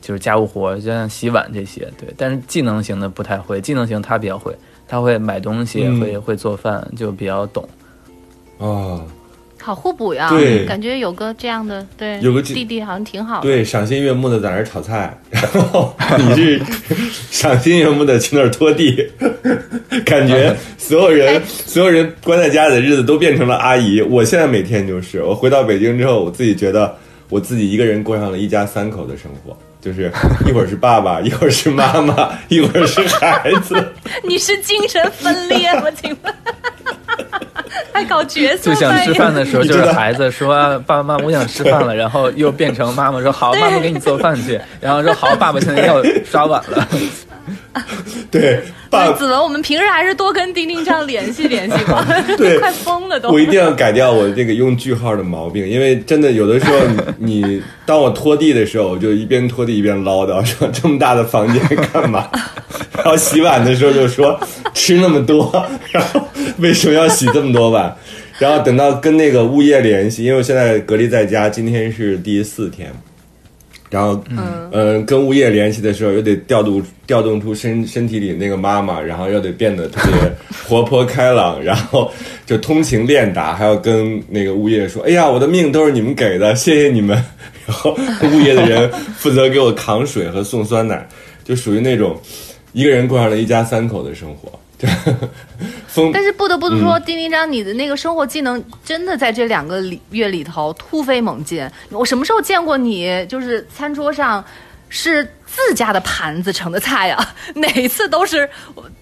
[0.01, 2.13] 就是家务活，就像洗碗这些，对。
[2.17, 4.55] 但是技能型的不太会，技能型他比较会，
[4.87, 7.67] 他会买东西，嗯会会做饭，就比较懂。
[8.59, 9.01] 啊，
[9.61, 13.43] 好互补呀，对感觉有个这样的对，有个弟弟好像挺好的。
[13.43, 16.61] 对，赏心悦目的在那儿炒菜， 然后你是
[17.29, 19.07] 赏心悦目的去那儿拖地，
[20.03, 24.01] 感觉所有人、哎所有人关在家里的日子都变成了阿姨。
[24.01, 26.93] 我现在每天就是，我回到北京之后，我自己觉得
[27.29, 30.11] 我自己一个人过上了一家三口的生活，就是
[30.45, 33.75] 一会儿是爸爸，一会儿是妈妈，一会儿是孩子。
[34.27, 35.83] 你是精神分裂吗？
[35.91, 36.33] 请问？
[37.93, 46.87] 还搞角色就想吃饭的时候，就是孩子说啊爸爸妈妈我想吃饭了，然后又变成妈妈说好，妈妈给你做饭去，然后说好，爸爸现在要刷碗了。
[48.29, 48.63] 对，爸，
[49.17, 52.05] 子文，我们平时还是多跟丁丁这样联系联系吧。
[52.37, 53.29] 对快疯了都。
[53.31, 56.77] 我一定要改掉我这个用句号的毛病，因为真的有的时候
[57.17, 61.61] 你， 你当我拖地的时候，我就一边拖地一边唠叨，说这么大的房间
[61.93, 62.27] 干嘛？
[62.97, 64.39] 然后洗碗的时候就说
[64.73, 65.51] 吃那么多，
[65.91, 66.21] 然后
[66.59, 67.95] 为什么要洗这么多碗？
[68.37, 72.91] 然后等到跟那个物业联系，因为我现在隔离在家，今天是第四天。
[73.91, 80.31] 然后，嗯、呃，跟物业联系的时候，又得调度调动出身身体里那个妈妈，然后又得变得特别
[80.65, 82.09] 活泼开朗，然后
[82.45, 87.21] 就通情练达，还要跟那个物业说：“哎呀，我的命都是你们给的，谢谢你们。”
[87.67, 87.95] 然后
[88.33, 91.05] 物业的人负责给我扛水和送酸奶，
[91.43, 92.17] 就属于那种
[92.71, 94.57] 一个人过上了一家三口的生活。
[96.13, 97.03] 但是不得不说，嗯。
[97.05, 101.67] 丁丁张，你的那个生活技能真的在这两个里月里头突飞猛进。
[101.89, 104.43] 我什么时候见过你，就是餐桌上
[104.89, 107.17] 是自家的盘子盛的菜呀、
[107.55, 108.49] 哪一次都是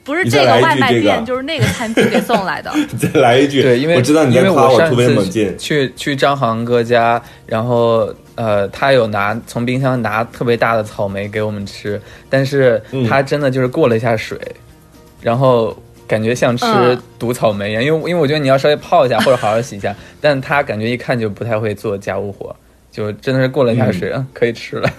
[0.03, 1.01] 不是这个外卖这个。
[1.01, 2.71] 店，就是那个餐厅给送来的。
[2.97, 13.07] 再来一句，对，因为我知道你在因为夸突飞我上次猛进，去去张航哥家，然后呃，他有拿从冰箱拿特别大的草莓给我们吃，但是嗯。
[13.07, 14.39] 他真的就是过了一下水，
[15.21, 15.75] 然后
[16.07, 22.55] 感觉像吃嗯毒草莓一样，因为因为我觉得你要稍微泡一下或者好好洗一下， 但他感觉一看就不太会做家务活，
[22.91, 24.89] 就真的是过了一下水，嗯， 可以吃了。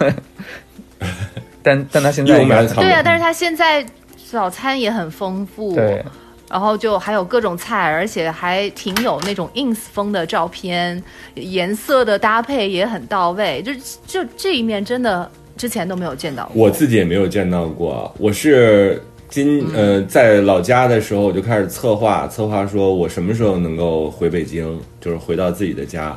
[1.63, 3.85] 但但他现在对啊，但是他现在
[4.31, 6.03] 早餐也很丰富，对，
[6.49, 11.01] 然后就还有各种菜，而且还挺有那种 ins 风的照片，
[11.35, 13.71] 颜色的搭配也很到位，就
[14.07, 16.63] 就这一面真的之前都没有见到过。
[16.63, 18.11] 我自己也没有见到过。
[18.17, 18.99] 我是
[19.31, 26.15] 今呃在老家的时候，我就开始策划策划，说我什么时候能够回北京，就是回到自己的家。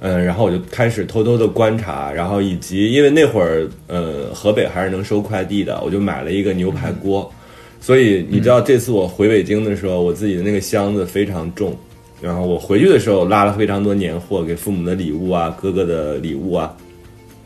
[0.00, 7.30] 嗯，然后我就开始偷偷的观察，然后以及因为那会儿呃河北还是能收快递的，我就买了一个牛排锅。
[7.80, 11.76] 所以你知道这次我回北京的时候，我自己的那个箱子非常重，
[12.20, 16.76] 然后我回去的时候拉了非常多年货，给父母的礼物啊，哥哥的礼物啊，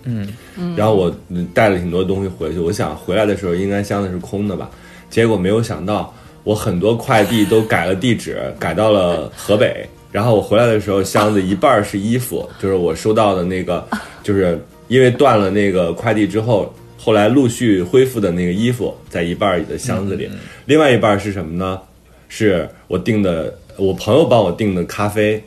[0.04, 0.28] 嗯，
[0.76, 4.70] 然后我嗯带了挺多东西回去，我想回来的时候应该箱子是空的吧，
[5.10, 9.84] 结果没有想到我很多快递都改了地址，改到了河北。
[10.12, 13.86] 然后我回来的时候，箱子一半儿是衣服，就是我收到的那个，
[14.24, 20.28] 就是因为断了那个快递之后，后来陆续恢复的那个衣服，在一半儿的箱子里。
[20.66, 21.80] 另外一半儿是什么呢？
[22.28, 25.42] 是我订的，我朋友帮我订的咖啡，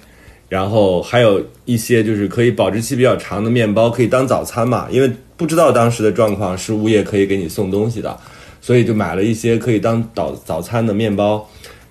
[0.48, 4.88] 然后还有一些就是可以保质期比较长的面包，可以当早餐嘛。
[4.92, 8.18] 因为不知道当时的状况是物业可以给你送东西的，
[8.64, 11.46] 所以就买了一些可以当早早餐的面包，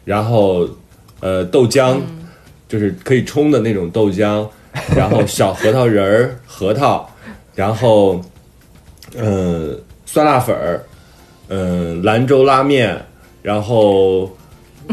[0.06, 0.66] 然后
[1.20, 1.98] 呃豆浆，
[2.66, 4.48] 就是可以冲的那种豆浆，
[4.96, 7.06] 然后小核桃仁儿、核桃，
[7.54, 8.22] 然后
[9.14, 10.82] 呃酸辣粉儿，
[11.48, 12.98] 嗯、兰州拉面，
[13.42, 14.34] 然后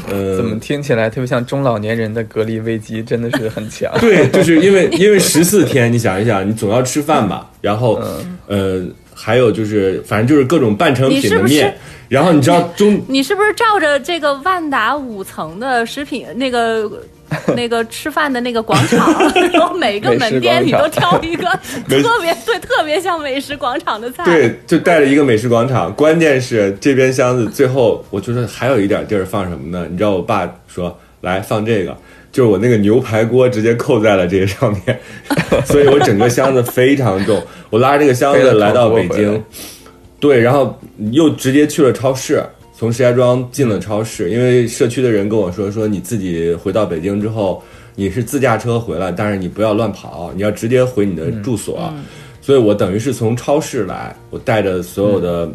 [0.10, 3.90] 呃怎么听起来特别像中老年人的隔离危机，真的是很强。
[4.02, 8.02] 对，就是因为因为十四天，你想一想，你总要吃饭吧，然后、
[8.48, 8.84] 呃，
[9.22, 11.78] 还有就是反正就是各种半成品你是不是的面，
[12.08, 16.90] 然后你知道中你是不是照着这个万达五层的食品那个
[17.56, 19.14] 那个吃饭的那个广场，
[19.54, 21.46] 然后每个门店你都挑一个
[21.88, 24.24] 特别对特别像美食广场的菜？
[24.24, 25.94] 对，就带了一个美食广场。
[25.94, 29.86] 关键是这边箱子最后，我就说还有一点地儿放什么呢？
[29.92, 31.96] 你知道我爸说来放这个，
[32.32, 35.00] 就是我那个牛排锅直接扣在了这个上面，
[35.66, 37.42] 所以我整个箱子非常重。
[37.70, 39.44] 我拉着这个箱子来到北京，
[40.20, 40.78] 对，然后
[41.12, 42.44] 又直接去了超市，
[42.78, 47.64] 从石家庄进了超市，因为社区的人跟我说说你自己回到北京之后，
[47.96, 51.92] 你是自驾车回来，但是你不要乱跑，你要直接回你的住所。
[52.42, 55.50] 所以我等于是从超市来，我带着所有的，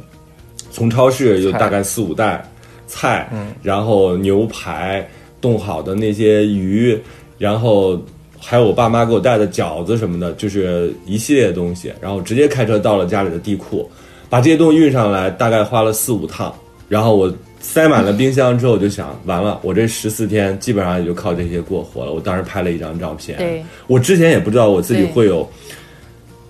[0.70, 2.44] 从超市有大概四五袋
[2.87, 3.28] 菜，
[3.62, 5.08] 然后牛排
[5.44, 6.98] 冻好的那些鱼，
[7.37, 8.02] 然后
[8.40, 13.87] 还有我爸妈给我带的饺子什么的，就是一系列的东西，然后直接开车到了家里的地库，
[14.30, 16.50] 把这些东西运上来，大概花了四五趟，
[16.88, 17.30] 然后我
[17.61, 22.12] 塞满了冰箱之后，我就想，完了，我这十四天基本上也就靠这些过活了。
[22.14, 25.46] 我当时拍了一张照片，我之前也不知道我自己会有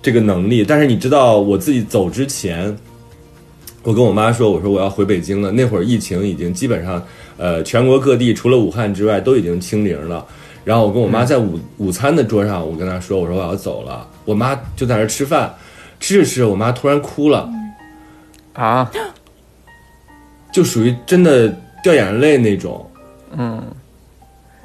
[0.00, 2.72] 这个能力，但是你知道，我自己走之前，
[3.82, 5.50] 我跟我妈说，我说我要回北京了。
[5.50, 7.04] 那会儿疫情已经基本上，
[7.36, 10.24] 呃，全国各地除了武汉之外都已经清零了。
[10.64, 14.08] 然后我跟我妈在午、午餐的桌上，我跟她说，我说我要走了。
[14.24, 15.54] 我妈就在那吃饭，
[16.00, 17.46] 吃着吃着，我妈突然哭了，
[18.54, 18.90] 啊，
[20.50, 21.48] 就属于真的
[21.82, 22.90] 掉眼泪那种。
[23.36, 23.62] 嗯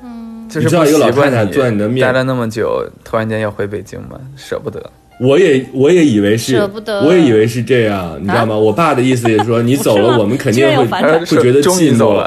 [0.02, 4.90] 嗯就是你知道一个老不习惯太太坐在你的面待了那么久，突然间要回北京吗，舍不得。
[5.20, 8.58] 我也我也以为是，舍不得我也以为是这样，你知道吗？
[8.58, 12.26] 我爸的意思也是说，你走了， 我们肯定会会觉得寂寞走了。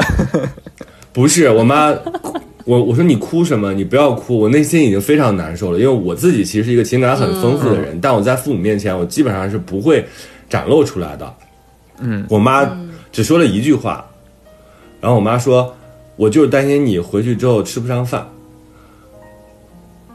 [1.12, 1.92] 不是我妈，
[2.64, 3.72] 我我说你哭什么？
[3.72, 10.04] 你不要哭，我内心已经非常难受了，因为我自己其实是一个情感很丰富的人，但我在父母面前，我基本上是不会
[10.48, 11.34] 展露出来的。
[12.00, 12.70] 嗯，我妈
[13.10, 14.04] 只说了一句话，
[15.00, 15.74] 然后我妈说，
[16.16, 18.26] 我就是担心你回去之后吃不上饭。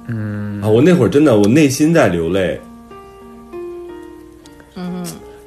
[0.10, 2.60] 嗯啊，我那会儿真的，我内心在流泪。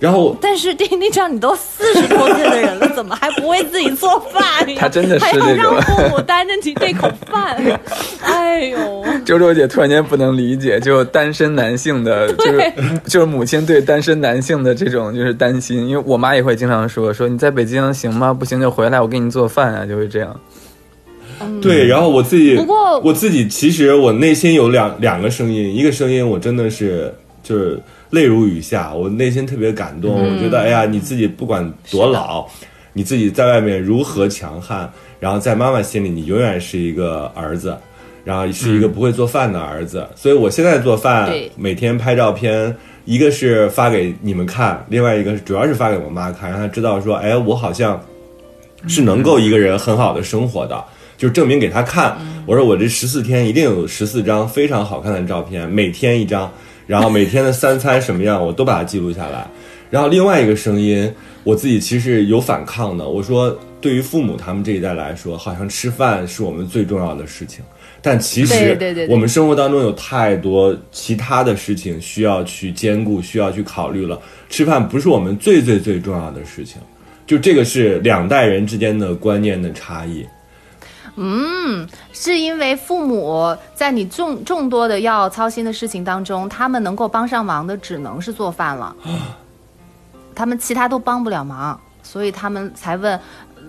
[0.01, 4.77] 嗯，然后但是丁丁这样，你都四十多岁的人了，怎么还不会自己做饭呀？
[4.79, 7.57] 他真的是还要让父母担着你这口饭，
[8.25, 12.73] 哎呦，周周姐突然间不能理解，就单身男性的， 就是
[13.07, 18.33] 就是母亲对单身男性的这种就是担心，因为我妈也会经常说说你在北京行吗？
[18.33, 20.41] 不行就回来，我给你做饭啊，就会这样。
[21.63, 27.81] 对，然后我自己，不过我自己其实我内心有两两个声音，一个声音我真的是就是
[28.11, 32.47] 泪如雨下，我内心特别感动，我觉得哎呀，你自己不管多老，
[32.93, 37.77] 你自己在外面如何强悍，然后在妈妈心里你永远是一个儿子。
[38.23, 47.99] 然后是一个不会做饭的儿子，所以我现在做饭，每天拍照片，一个是发给你们看，另外一个是主要是发给我妈看，让她知道说，哎，我好像
[48.87, 50.85] 是能够一个人很好的生活的，
[51.17, 52.15] 就证明给他看。
[52.47, 56.53] 我说我这十四天一定有十四张非常好看的照片，每天一张，
[56.91, 59.47] 然后每天的三餐什么样我都把它记录下来。
[59.91, 61.09] 然后另外一个声音，
[61.45, 63.09] 我自己其实有反抗的。
[63.09, 67.65] 我说，对于父母他们这一代来说，好像吃饭是我们最重要的事情，
[68.03, 68.77] 但其实
[69.09, 74.21] 我们生活当中有太多其他的事情需要去兼顾，需要去考虑了。
[74.49, 76.81] 吃饭不是我们最最最重要的事情，
[77.25, 80.27] 就这个是两代人之间的观念的差异。
[82.13, 88.95] 是因为父母在你众众多的要操心的事情当中，他们能够帮上忙的只能是做饭了，
[90.35, 93.19] 他们其他都帮不了忙，所以他们才问。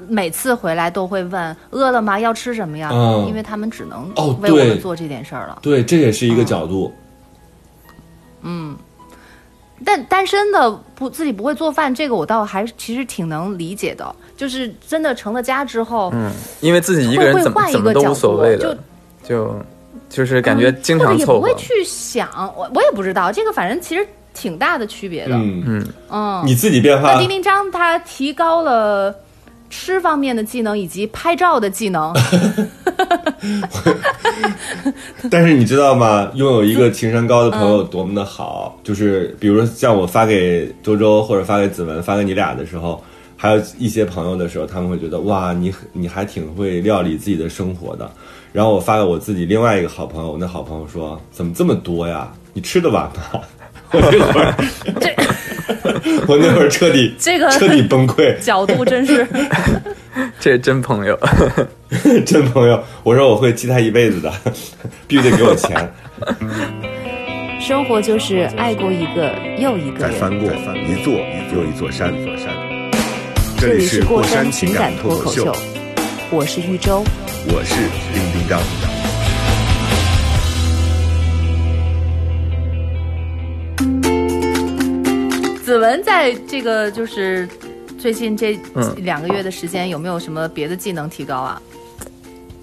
[0.08, 2.20] 每次回来都会问饿了吗？
[2.20, 2.90] 要吃什么呀？
[2.92, 5.60] 嗯因为他们只能哦为我对们做这件事儿了。
[5.62, 6.92] 对，这也是一个角度。
[9.86, 14.16] 但单身的不自己不会做饭，这个我倒还其实挺能理解的。
[14.38, 18.78] 就是真的成了家之后，嗯，因为自己一个人怎么会会换一怎么都无个角度所谓的，
[19.24, 19.56] 就
[20.10, 21.54] 就是感觉经常也不会。
[21.56, 25.36] 去想，我我也不知道这个，反正其实挺大的区别的。
[25.36, 29.16] 嗯，嗯，嗯，你自己变化那丁丁张他提高了
[29.72, 32.14] 吃方面的技能以及拍照的技能，
[35.32, 36.30] 但是你知道吗？
[36.36, 43.02] 拥有一个情商高的朋友多么的好，就是比如像我发给周周或者发给子文、发给你俩的时候，
[43.38, 48.12] 还有一些朋友的时候，他们会觉得哇，你你还挺会料理自己的生活的。
[48.52, 52.30] 然后我发给我自己另外一个好朋友，我那好朋友说：“怎么这么多呀？
[52.54, 53.42] 你吃得完吗？”
[53.94, 54.54] 我那会儿，
[56.28, 59.28] 我那会儿彻底 这个彻底崩溃， 角度真是
[60.40, 61.18] 这是真朋友。
[62.26, 64.32] 真朋友，我说我会记他一辈子的，
[65.08, 65.94] 必须得给我钱。
[67.60, 70.12] 生活就是爱过一个又一个人。
[70.12, 71.14] 再翻过一座
[71.54, 72.14] 又一座山。
[73.58, 75.62] 这这里里是过山山情情感感脱口秀脱口秀，，
[76.32, 77.04] 我是玉州。
[77.48, 77.76] 我是
[78.14, 79.01] 丁丁张。
[85.72, 87.48] 子文在这个就是
[87.98, 91.62] 最近这嗯两个月的时间，有没有什么别的技能提高啊？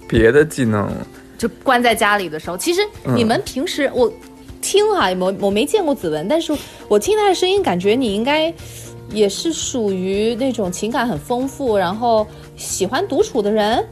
[0.07, 0.87] 别的技能，
[1.35, 4.13] 就关在家里的时候，其实嗯你们平时、我
[4.61, 6.55] 听哈、我我没见过子文，但是
[6.87, 8.53] 我听他的声音，感觉你应该
[9.09, 13.83] 也是属于那种情感很丰富，然后喜欢独处的人。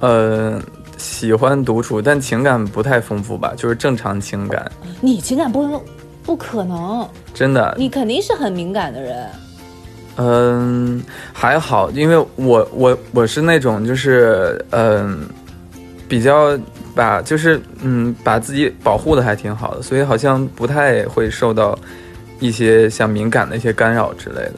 [0.00, 0.60] 呃，
[0.98, 5.80] 喜欢独处，但情感不太丰富吧，就是正常情感，你情感不
[6.24, 7.74] 不可能，真的。
[7.78, 9.28] 你肯定是很敏感的人。
[10.16, 15.28] 嗯，还好，因为我我我是那种就是嗯，
[16.08, 16.58] 比较
[16.94, 21.76] 把就是嗯把自己保护的还挺好的，所以好像不太会受到
[22.38, 24.54] 一些像敏感的一些干扰之类的。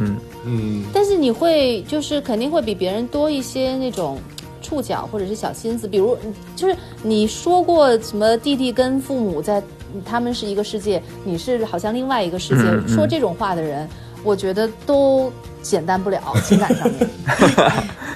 [0.00, 4.18] 嗯，嗯，但是你会就是肯定会比别人多一些那种
[4.60, 6.18] 触角或者是小心思，比如
[6.56, 9.62] 就是你说过什么弟弟跟父母在
[10.04, 13.88] 他们是一个世界，你是好像另外一个世界，嗯嗯说这种话的人，
[14.22, 17.08] 我觉得都简单不了情感上面。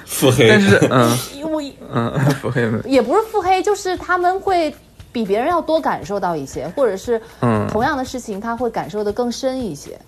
[0.05, 0.47] 腹黑。
[0.49, 1.17] 但是 嗯
[1.51, 1.61] 我
[1.93, 4.73] 嗯 腹黑也不是腹黑，就是他们会
[5.11, 9.99] 比别人要多感受到一些，或者是嗯同样的事情他会感受的更深一些。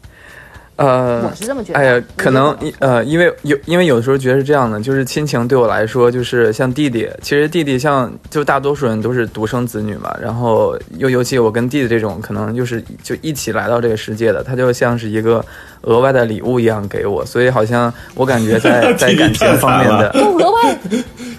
[0.78, 1.80] 呃，我是这么觉得。
[1.80, 15.44] 哎呀，可能呃，因为有因为有的时候觉得是这样的，就是亲情对我来说，就是像弟弟，其实弟弟像就大多数人都是独生子女嘛，然后又尤其我跟弟弟这种，可能就是就一起来到这个世界的，他就像是一个
[15.82, 20.78] 额外的礼物一样给我，所以好像我感觉在 在感情方面的都额外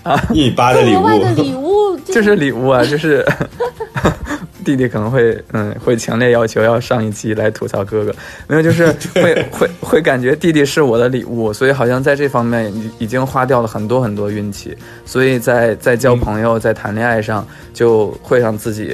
[0.02, 3.22] 啊一米八的礼物，额外的礼物， 就是礼物啊，就是
[4.66, 8.12] 弟弟可能会嗯会强烈要求要上一期来吐槽哥哥，
[8.48, 18.92] 没有就是会 会会感觉弟弟是我的礼物，所以好像在这方面已已经花掉了很多很多运气，所以在在交朋友在谈恋爱上就会让自己。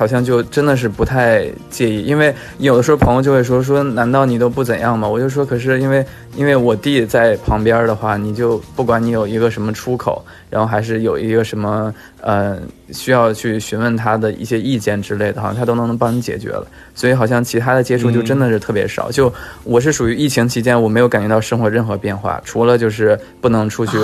[0.00, 5.06] 好像就真的是不太介意，因为有的时候朋友就会说说，难道你都不怎样吗？
[5.06, 6.02] 我就说，可是因为
[6.34, 12.56] 因为我弟在旁边的话，你就不管你有一个什么出口，然后还是有一个什么呃
[12.92, 16.66] 需要去询问他的一些意见之类的，好像他都能帮你解决了。
[16.94, 19.10] 所以好像其他的接触就真的是特别少。
[19.10, 19.30] 就
[19.64, 23.98] 我是属于疫情期间，我没有感觉到生活任何变化，除了就是不能出去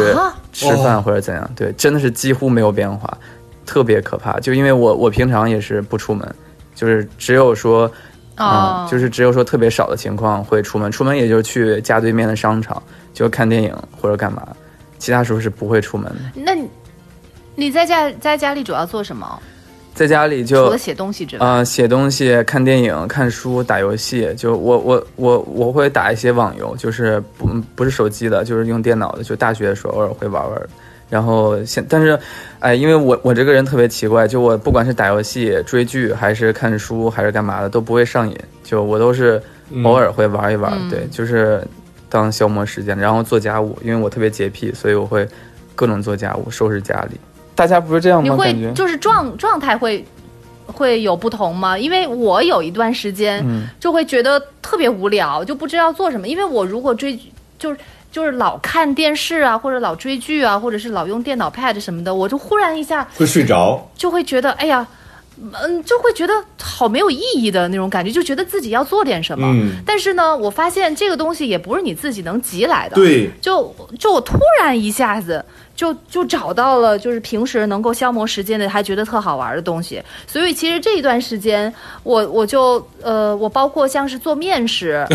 [0.53, 3.17] 吃饭或者怎样，对，真的是几乎没有变化。
[3.67, 6.27] 特别可怕，就因为我我平常也是不出门，
[6.75, 7.91] 就是只有说，
[8.39, 14.47] 哦嗯，就是只有说特别少的情况会出门，出门也就去家对面的商场，就看电影或者干嘛，
[14.99, 16.41] 其他时候是不会出门的。
[16.41, 16.69] 那你
[17.55, 19.39] 你在家在家里主要做什么？
[19.95, 29.25] 在家里就除了写东西之外，啊、写东西、看电影、看书、打游戏，就我我我我会打一些网游，就是不不是手机的，就是用电脑的。
[29.25, 30.63] 就大学的时候偶尔会玩玩。
[31.09, 32.19] 然后现但是，
[32.59, 38.37] 哎，因为我我这个人特别奇怪，就我不管是打游戏、追剧，还是看书，还是干嘛的，都不会上瘾。
[38.65, 39.41] 就我都是
[39.85, 41.63] 偶尔会玩一玩，嗯对，就是
[42.09, 45.29] 当消磨时间，然后做家务，因为我特别洁癖，所以我会
[45.77, 47.21] 各种做家务，收拾家里。
[47.55, 48.25] 大家不是这样吗？
[48.25, 50.05] 你会就是状状态会
[50.67, 51.79] 会有不同吗？
[51.79, 56.27] 因为我有一段时间嗯就会觉得特别无聊，就不知道做什么。
[56.27, 57.17] 因为我如果追
[57.59, 57.79] 就是。
[58.17, 64.89] 就是老看电视啊，或者老追剧啊，或者是老用电脑 pad 什么的，我就忽然一下会睡着，就会觉得，哎呀，
[65.39, 69.47] 嗯，就会觉得好没有意义的那种感觉，就觉得自己要做点什么。
[69.53, 72.95] 嗯但是呢，我发现这个东西也不是你自己能急来的。
[72.95, 75.45] 对，就就我突然一下子
[75.77, 80.03] 就就找到了，就是平时能够消磨时间的，还觉得特好玩的东西。
[80.27, 81.73] 所以其实这一段时间，
[82.03, 85.07] 我我就呃，我包括像是做面食，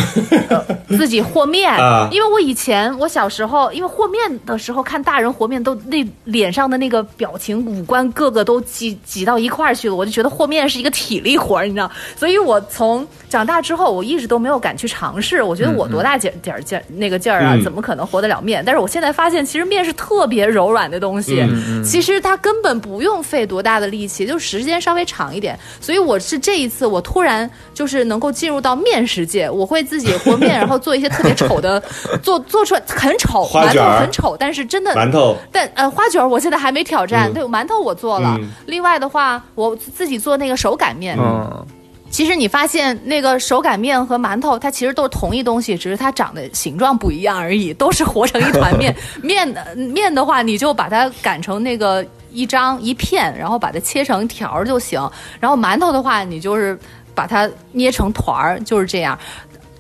[0.50, 11.90] 呃、自己和面，啊因为我以前我小时候，因为和面的时候看大人和面都那脸上的那个表情、五官个个都挤挤到一块儿去了，我就觉得和面是一个体力活儿，你知道。
[12.16, 15.42] 所以我从长大之后，我一直都没有敢去尝试。
[15.42, 18.64] 我觉得我多大劲点儿劲儿那个劲儿啊，嗯怎么可能和得了面？
[18.64, 21.44] 但是我现在发现，其实面是特别柔软的东西，
[21.84, 25.58] 其实它根本不用费多大的力气，就时间稍微长一点。
[25.80, 31.82] 所以我是这一次，我突然就是能够进入到面食界，我会自己和面，然后做一些特别丑的，
[32.22, 37.30] 做做出来很丑，馒头很丑，但是真的馒头但呃，花卷儿我现在还没挑战。
[37.32, 38.36] 嗯对，馒头我做了。
[38.40, 41.18] 嗯另外的话，我自己做那个手擀面。
[41.20, 41.66] 嗯，
[42.12, 48.94] 其实你发现那个手擀面和馒头，它其实都是同一东西，只是它长的形状不一样而已，都是和成一团面。
[49.24, 55.02] 面的面的话，你就把它擀成那个一张一片，然后把它切成条儿就行。
[55.40, 56.78] 然后馒头的话，你就是
[57.16, 59.18] 把它捏成团儿，就是这样。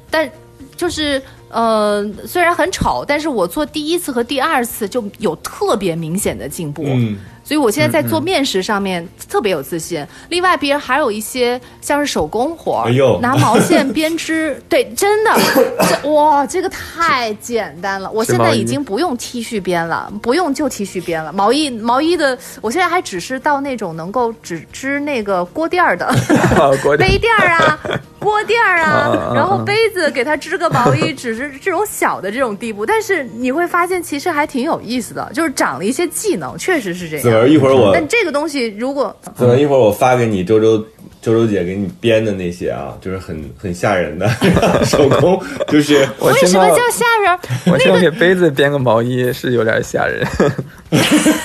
[0.09, 0.29] 但
[0.77, 6.83] 就是呃，虽然很丑，但是我做第一次和第二次就有特别明显的进步。
[6.85, 7.17] 嗯，
[7.51, 10.07] 所以我现在在做面食上面特别有自信。
[10.29, 12.87] 另外，别人还有一些像是手工活
[13.21, 15.37] 拿毛线编织，对，真的，
[16.01, 18.09] 这哇，这个太简单了。
[18.09, 21.33] 我现在已经不用 T 恤编了，不用旧 T 恤编了。
[21.33, 26.09] 毛衣毛衣的，我现在还只是到那种能够只织那个锅垫儿的
[26.81, 27.77] 国 杯垫儿啊、
[28.17, 32.85] 锅垫儿啊，然后杯子给它织个毛衣，只是这种小的这种地步。
[32.85, 37.40] 但是你会发现，其实还挺有意思的，就是长了一些技能，确实是这样。
[37.47, 40.77] 一会儿我但这个东西如果可能一会儿我发给你周周
[41.21, 44.27] 周周姐给你编的那些啊，就是很很吓人的
[44.85, 47.39] 手工，就是 我为什么叫吓人？
[47.71, 50.27] 我听到给杯子编个毛衣是有点吓人。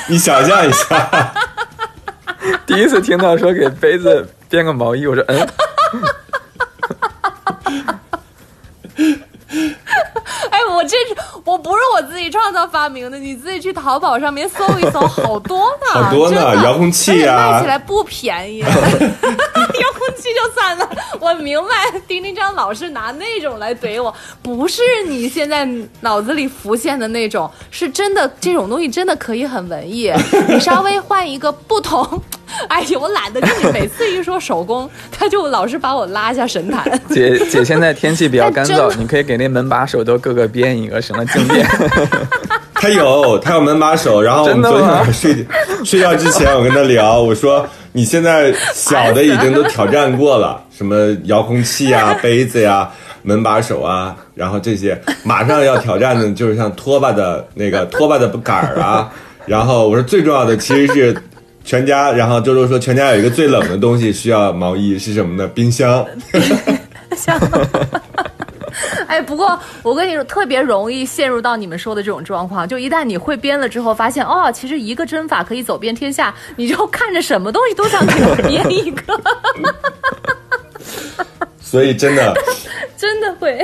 [0.09, 1.35] 你想象一下，
[2.67, 5.47] 第一次听到说给杯子编个毛衣，我说嗯，
[10.51, 18.59] 哎，我这是我不是我自己创造发明的，你自己去淘宝上面搜一搜，好多呢，好多呢遥控器啊卖起来不便宜。
[19.77, 20.89] 遥控器就算了，
[21.21, 25.69] 我明白丁丁张老是拿那种来怼我，不是你现在
[26.01, 30.11] 脑子里浮现的那种，是真的这种东西真的可以很文艺，
[30.49, 32.23] 你稍微换一个不同。
[32.69, 37.01] 哎呦，我懒得跟你每次一说手工，他就老是把我拉下神坛。
[37.11, 41.67] 姐姐现在天气比较干燥， 你可以给那门把手都各个编一个，省了静电。
[42.81, 45.47] 他有他有门把手，然后我们昨天晚上睡
[45.85, 52.89] 睡觉之前，我跟他聊，我说你现在小的已经都挑战过了，什么遥控器啊、 杯子呀、
[53.23, 59.11] 门把手啊，然后这些马上要挑战的就是像拖把的那个 拖把的杆儿啊，
[59.47, 61.17] 然后我说最重要的其实是。
[61.69, 65.51] 全家，然后周周说，全家有一个最冷的东西需要毛衣是什么呢？
[65.53, 66.07] 冰箱。
[67.17, 67.37] 像。
[69.09, 72.69] 哎，不过我跟你说，特别容易陷入到你们说的这种状况。
[72.69, 79.21] 就一旦你会编了之后，发现哦，其实一个针法可以走遍天下，你就看着什么东西都想给我编一个，
[81.61, 82.35] 所以真的，
[82.97, 83.59] 真的会。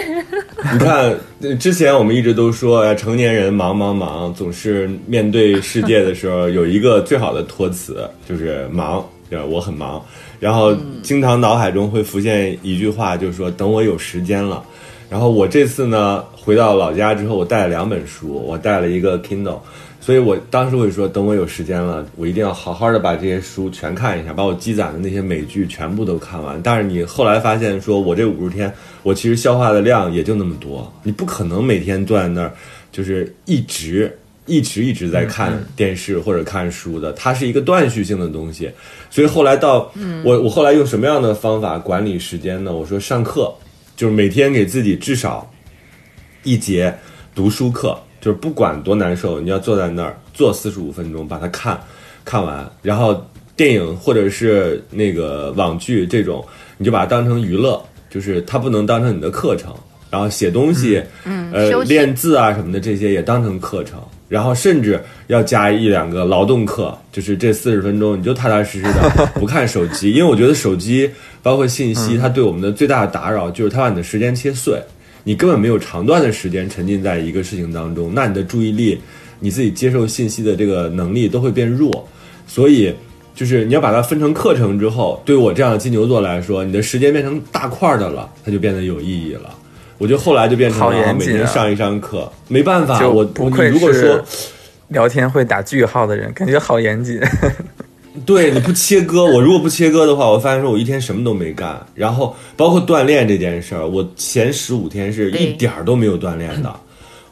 [0.72, 10.04] 你看，呃之前我们一直都说，哎，成年人忙忙忙，总是面对世界的时候有一个最好的托词，就是忙，就是我很忙。
[10.40, 14.62] 然后经常脑海中会浮现一句话，就是说等我有时间了。
[15.12, 19.58] 然后我这次呢，回到老家之后，我带了两本书，我带了一个 Kindle，
[20.00, 26.58] 所以我当时会说，等我有时间了，我一定要好好的把这些书全看一下，把我积攒的那些美剧全部都看完。
[26.62, 32.50] 但是你后来发现，说我这五十天，我其实消化的量也就那么多，你不可能每天坐在那儿，
[32.90, 34.18] 就是一直。
[34.44, 38.68] 一一直一直在看电视或者看书的，它是一个断续性的东西。
[39.08, 39.88] 所以后来到
[40.24, 42.72] 我我后来用什么样的方法管理时间呢？
[42.72, 43.54] 我说上课，
[44.02, 45.48] 就是每天给自己至少
[46.42, 46.92] 一节
[47.36, 51.80] 读书课，就是不管多难受，你要坐在那儿坐四十五分钟把它看
[52.24, 53.24] 看完，然后
[53.54, 56.44] 电影或者是那个网剧这种，
[56.78, 57.80] 你就把它当成娱乐，
[58.10, 59.72] 就是它不能当成你的课程。
[60.10, 71.10] 然后写东西，嗯，呃，练字啊什么的这些也当成课程，然后甚至要加一两个劳动课，就是这四十分钟你就踏踏实实的 不看手机，因为我觉得手机
[71.42, 74.80] 包括信息，它对我们的最大的打扰就是它把你的时间切碎，
[75.22, 78.98] 你根本没有长段的时间沉浸在一个事情当中，那你的注意力，
[79.38, 82.08] 你自己接受信息的这个能力都会变弱，
[82.46, 82.94] 所以。
[83.34, 89.54] 就是你要把它分成课程之后，对我这样的金牛座来说，你的时间变成大块儿的了，它就变得有意义了。
[90.02, 94.48] 我就后来就变成好了每天上一上课，没办法，就我我不愧你如果说是
[94.88, 97.20] 聊天会打句号的人，感觉好严谨。
[98.26, 106.74] 对你不切割，我如果不切割的话，我发现说我一天什么都没干，然后包括锻炼这件事儿，我前十五天是一点儿都没有锻炼的，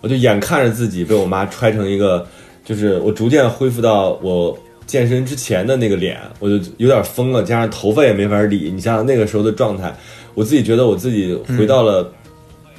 [0.00, 2.24] 我就眼看着自己被我妈揣成一个，
[2.64, 4.56] 就是我逐渐恢复到我
[4.86, 9.92] 健身之前的那个脸，我就有点疯了，加上头发也没法理，你想想那个时候的状态，
[10.34, 12.10] 我自己觉得我自己回到了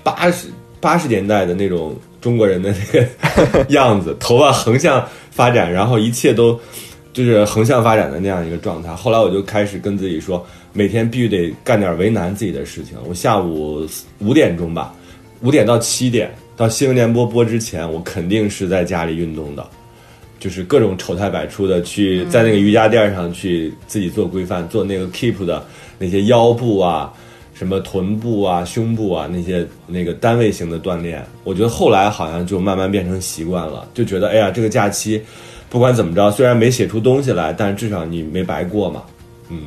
[0.03, 0.47] 八十
[0.79, 2.99] 八十年代的那种中国人的那
[3.53, 6.59] 个 样子，头发横向发展，然后一切都
[7.13, 8.93] 就是横向发展的那样一个状态。
[8.95, 12.97] 后来我就开始跟自己说，每天必须得干点为难自己的事情。
[13.07, 13.87] 我下午
[14.19, 14.93] 五点钟吧，
[15.41, 19.65] 五点到七点到新闻联播播之前，我肯定是在家里运动的。
[20.39, 25.63] 就是各种丑态百出的去在那个瑜伽垫上去自己做规范，做那个 keep 的
[25.99, 27.13] 那些腰部啊、
[27.61, 31.23] 什么臀部啊、胸部啊那些那个单位型的锻炼。
[31.43, 35.23] 我觉得后来好像就慢慢变成习惯了，就觉得哎呀，这个假期
[35.69, 39.03] 不管怎么着，虽然没写出东西来，但是至少你没白过嘛。
[39.49, 39.65] 嗯，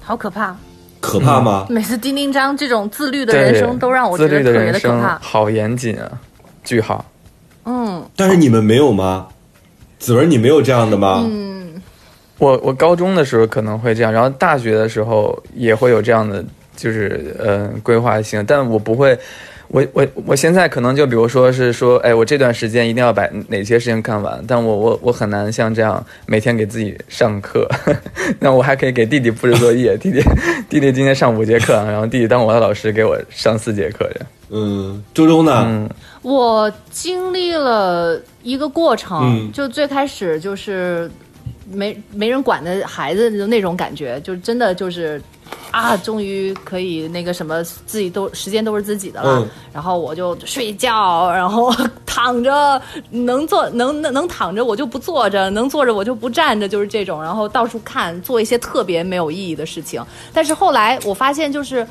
[0.00, 0.56] 好可怕！
[1.00, 1.66] 可怕吗？
[1.68, 5.18] 每次丁丁张这种自律的人生都让我觉自律的得特别的可怕。
[5.18, 6.08] 好严谨啊！
[6.62, 7.04] 句号。
[7.64, 9.26] 嗯，但是你们没有吗？
[9.98, 11.24] 子文，你没有这样的吗？
[11.28, 11.82] 嗯
[12.38, 16.44] 我我高中的时候可能会这样，然后大学的时候也会有这样的，
[16.76, 19.18] 就是呃规划性，但我不会。
[19.68, 27.66] 我我我现在可能就比如说是说，哎，我这段时间一定要把哪些事情干完，但我我我很难像这样每天给自己上课，
[28.38, 30.20] 那我还可以给弟弟布置作业，弟弟
[30.68, 34.28] 弟弟今天上五节课，然后弟弟当我的老师给我上四节课这样。
[34.50, 35.64] 嗯，周周呢？
[35.66, 35.90] 嗯，
[36.22, 41.10] 我经历了一个过程，嗯就最开始就是
[41.68, 45.20] 没没人管的孩子的那种感觉，就真的就是
[45.74, 49.40] 啊，终于可以那个什么，自己都时间都是自己的了。
[49.40, 51.74] 嗯然后我就睡觉，然后
[52.06, 57.20] 躺着，能坐能能能躺着我就不坐着，能坐着我就不站着，就是这种。
[57.20, 60.00] 然后到处看，做一些特别没有意义的事情。
[60.32, 61.84] 但是后来我发现，就是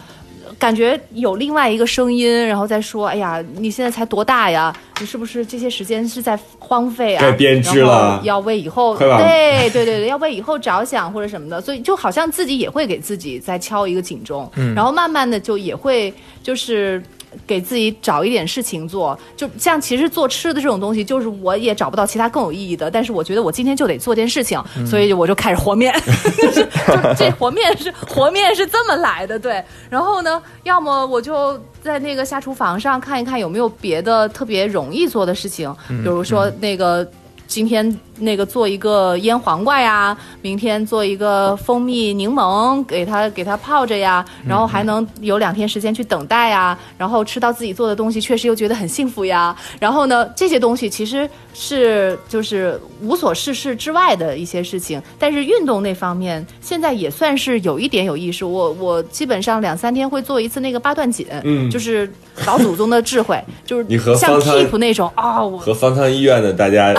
[0.63, 4.73] 感觉有另外一个声音，然后再说：“哎呀，你现在才多大呀？
[5.01, 7.21] 你是不是这些时间是在荒废啊？
[7.21, 17.03] 该编织了要为以后对对对对，要为以后着想或者什么的，所以就好像自己也会给自己再敲一个警钟，然后慢慢的就也会就是。
[17.45, 25.93] 给自己找一点事情做，就像其实做吃的这种东西，就是我也找不到其他更有意义的，但是我觉得我今天就得做件事情，所以我就开始和面，
[26.41, 29.63] 就是就这和面是和面是这么来的，对。
[29.89, 37.07] 然后呢，要么我就在那个下厨房上看一看有没有别的特别容易做的事情，比如说那个。
[37.45, 49.55] 今天那个做一个腌黄瓜呀，明天做一个蜂蜜柠檬，给它给它泡着呀，然后还能有两天时间去等待呀，然后吃到自己做的东西，确实又觉得很幸福呀。
[49.79, 58.45] 然后呢，这些东西其实是就是无所事事之外的一些事情，但是运动那方面现在也算是有一点有意识。
[58.45, 62.11] 我我基本上两三天会做一次那个八段锦，嗯就是
[62.45, 66.93] 老祖宗的智慧，就是 你和像 keep 那种啊、我和方舱医院的大家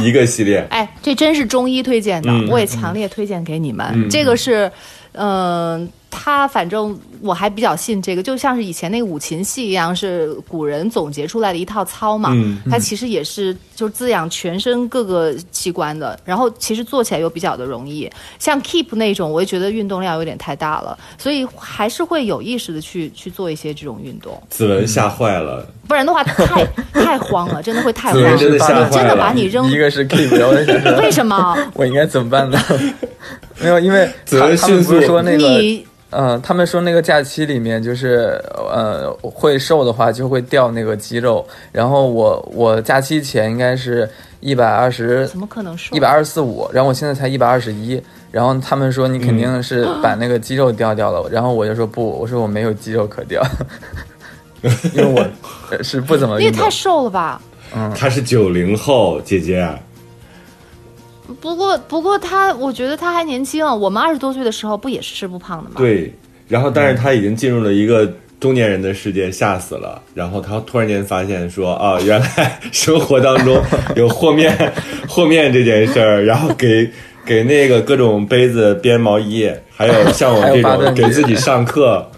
[0.00, 0.66] 一个系列。
[0.70, 3.86] 哎，这真是中医推荐的，嗯我也强烈推荐给你们。
[3.92, 4.70] 嗯这个是，
[5.12, 12.30] 嗯、他反正我还比较信这个，就像是以前那个五禽戏一样，是古人总结出来的一套操嘛。
[12.34, 18.10] 嗯它其实也是就是滋养全身各个器官的，然后其实做起来又比较的容易。
[18.38, 28.22] 像 Keep 那种，我也觉得运动量有点太大了，所以还是会有意识的去去做一些这种运动，子文吓坏了，不然的话太 太慌了，真的会太慌。
[28.22, 29.16] 文真的吓真的坏了。
[29.16, 30.54] 把你扔一个是 keep，然后
[30.90, 31.56] 我为什么？
[31.74, 32.58] 我应该怎么办呢？
[33.60, 38.42] 没有，因为 他他们不是说那个你嗯，他们说那个假期里面就是
[38.72, 44.08] 呃会瘦的话就会掉那个肌肉，然后我我假期前应该是
[44.40, 45.94] 一百二十怎么可能瘦？
[45.94, 48.02] 一百二十四五，然后我现在才一百二十一，
[48.32, 53.40] 然后他们说你肯定是把那个肌肉掉掉了，然后我就说不，我说我没有肌肉可掉，
[54.94, 55.24] 因为我
[55.70, 56.68] 呃是不怎么运动你也太。
[56.68, 57.40] 瘦了吧？
[57.72, 59.64] 嗯他是九零后姐姐，
[61.40, 63.64] 不过不过他，我觉得他还年轻。
[63.64, 66.12] 我们二十多岁的时候不也是吃不胖的吗？，对，
[66.48, 70.02] 然后但是他已经进入了一个中年人的世界，吓死了。
[70.14, 73.62] 然后他突然间发现说啊，原来生活当中
[73.96, 74.72] 有和面
[75.08, 76.90] 和面这件事儿，然后给
[77.24, 82.09] 给那个各种杯子编毛衣，还有像我这种给自己上课。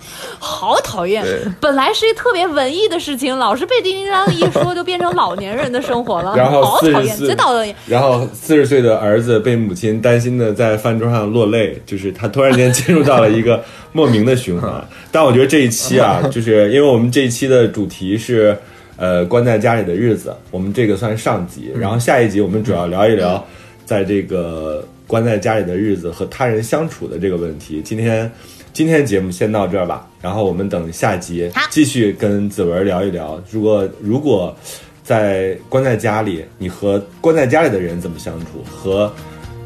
[0.43, 1.25] 好讨厌。
[1.61, 6.35] 本来是一特别文艺的事情，老是被叮叮当一说，就变成老年人的生活了。
[6.37, 7.75] 然后好讨厌，真讨厌。
[7.87, 13.63] 然后四十岁的儿子被母亲担心的在饭桌上落泪，就是他突然间进入到了一个
[13.93, 14.85] 莫名的循环。
[15.13, 18.57] 但我觉得这一期啊， 就是因为我们这一期的主题是
[18.97, 23.43] 呃关在家里的日子，我们这个算上集，然后下一集我们主要聊一聊
[23.85, 27.81] 在这个关在家里的日子和他人相处的这个问题。
[27.85, 28.31] 今天
[28.73, 34.55] 今天的节目先到这儿吧，然后我们等下集继续跟子文聊一聊，如果如果。
[35.05, 38.65] 在关在家里，你和关在家里的人怎么相处？
[38.73, 39.13] 和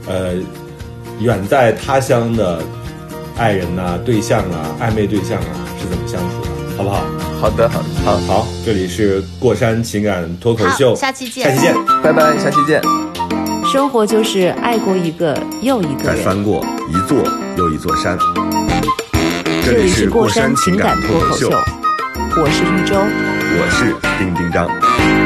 [0.09, 0.33] 呃
[1.21, 2.63] 远在他乡的
[3.37, 6.79] 爱人呐、对象啊、暧昧对象啊是怎么相处的？
[6.79, 7.05] 好不好？
[7.39, 11.75] 好的，好的，好好，这里是过山情感脱口秀，下期见下期见。
[12.03, 12.81] 拜拜，下期见。
[13.71, 16.17] 生活就是爱过一个又一个人。
[16.17, 17.19] 再翻过一座
[17.59, 18.19] 又一座山。
[19.67, 22.97] 这里是过山情感脱口秀，我是玉州。
[23.01, 25.26] 我是丁丁张。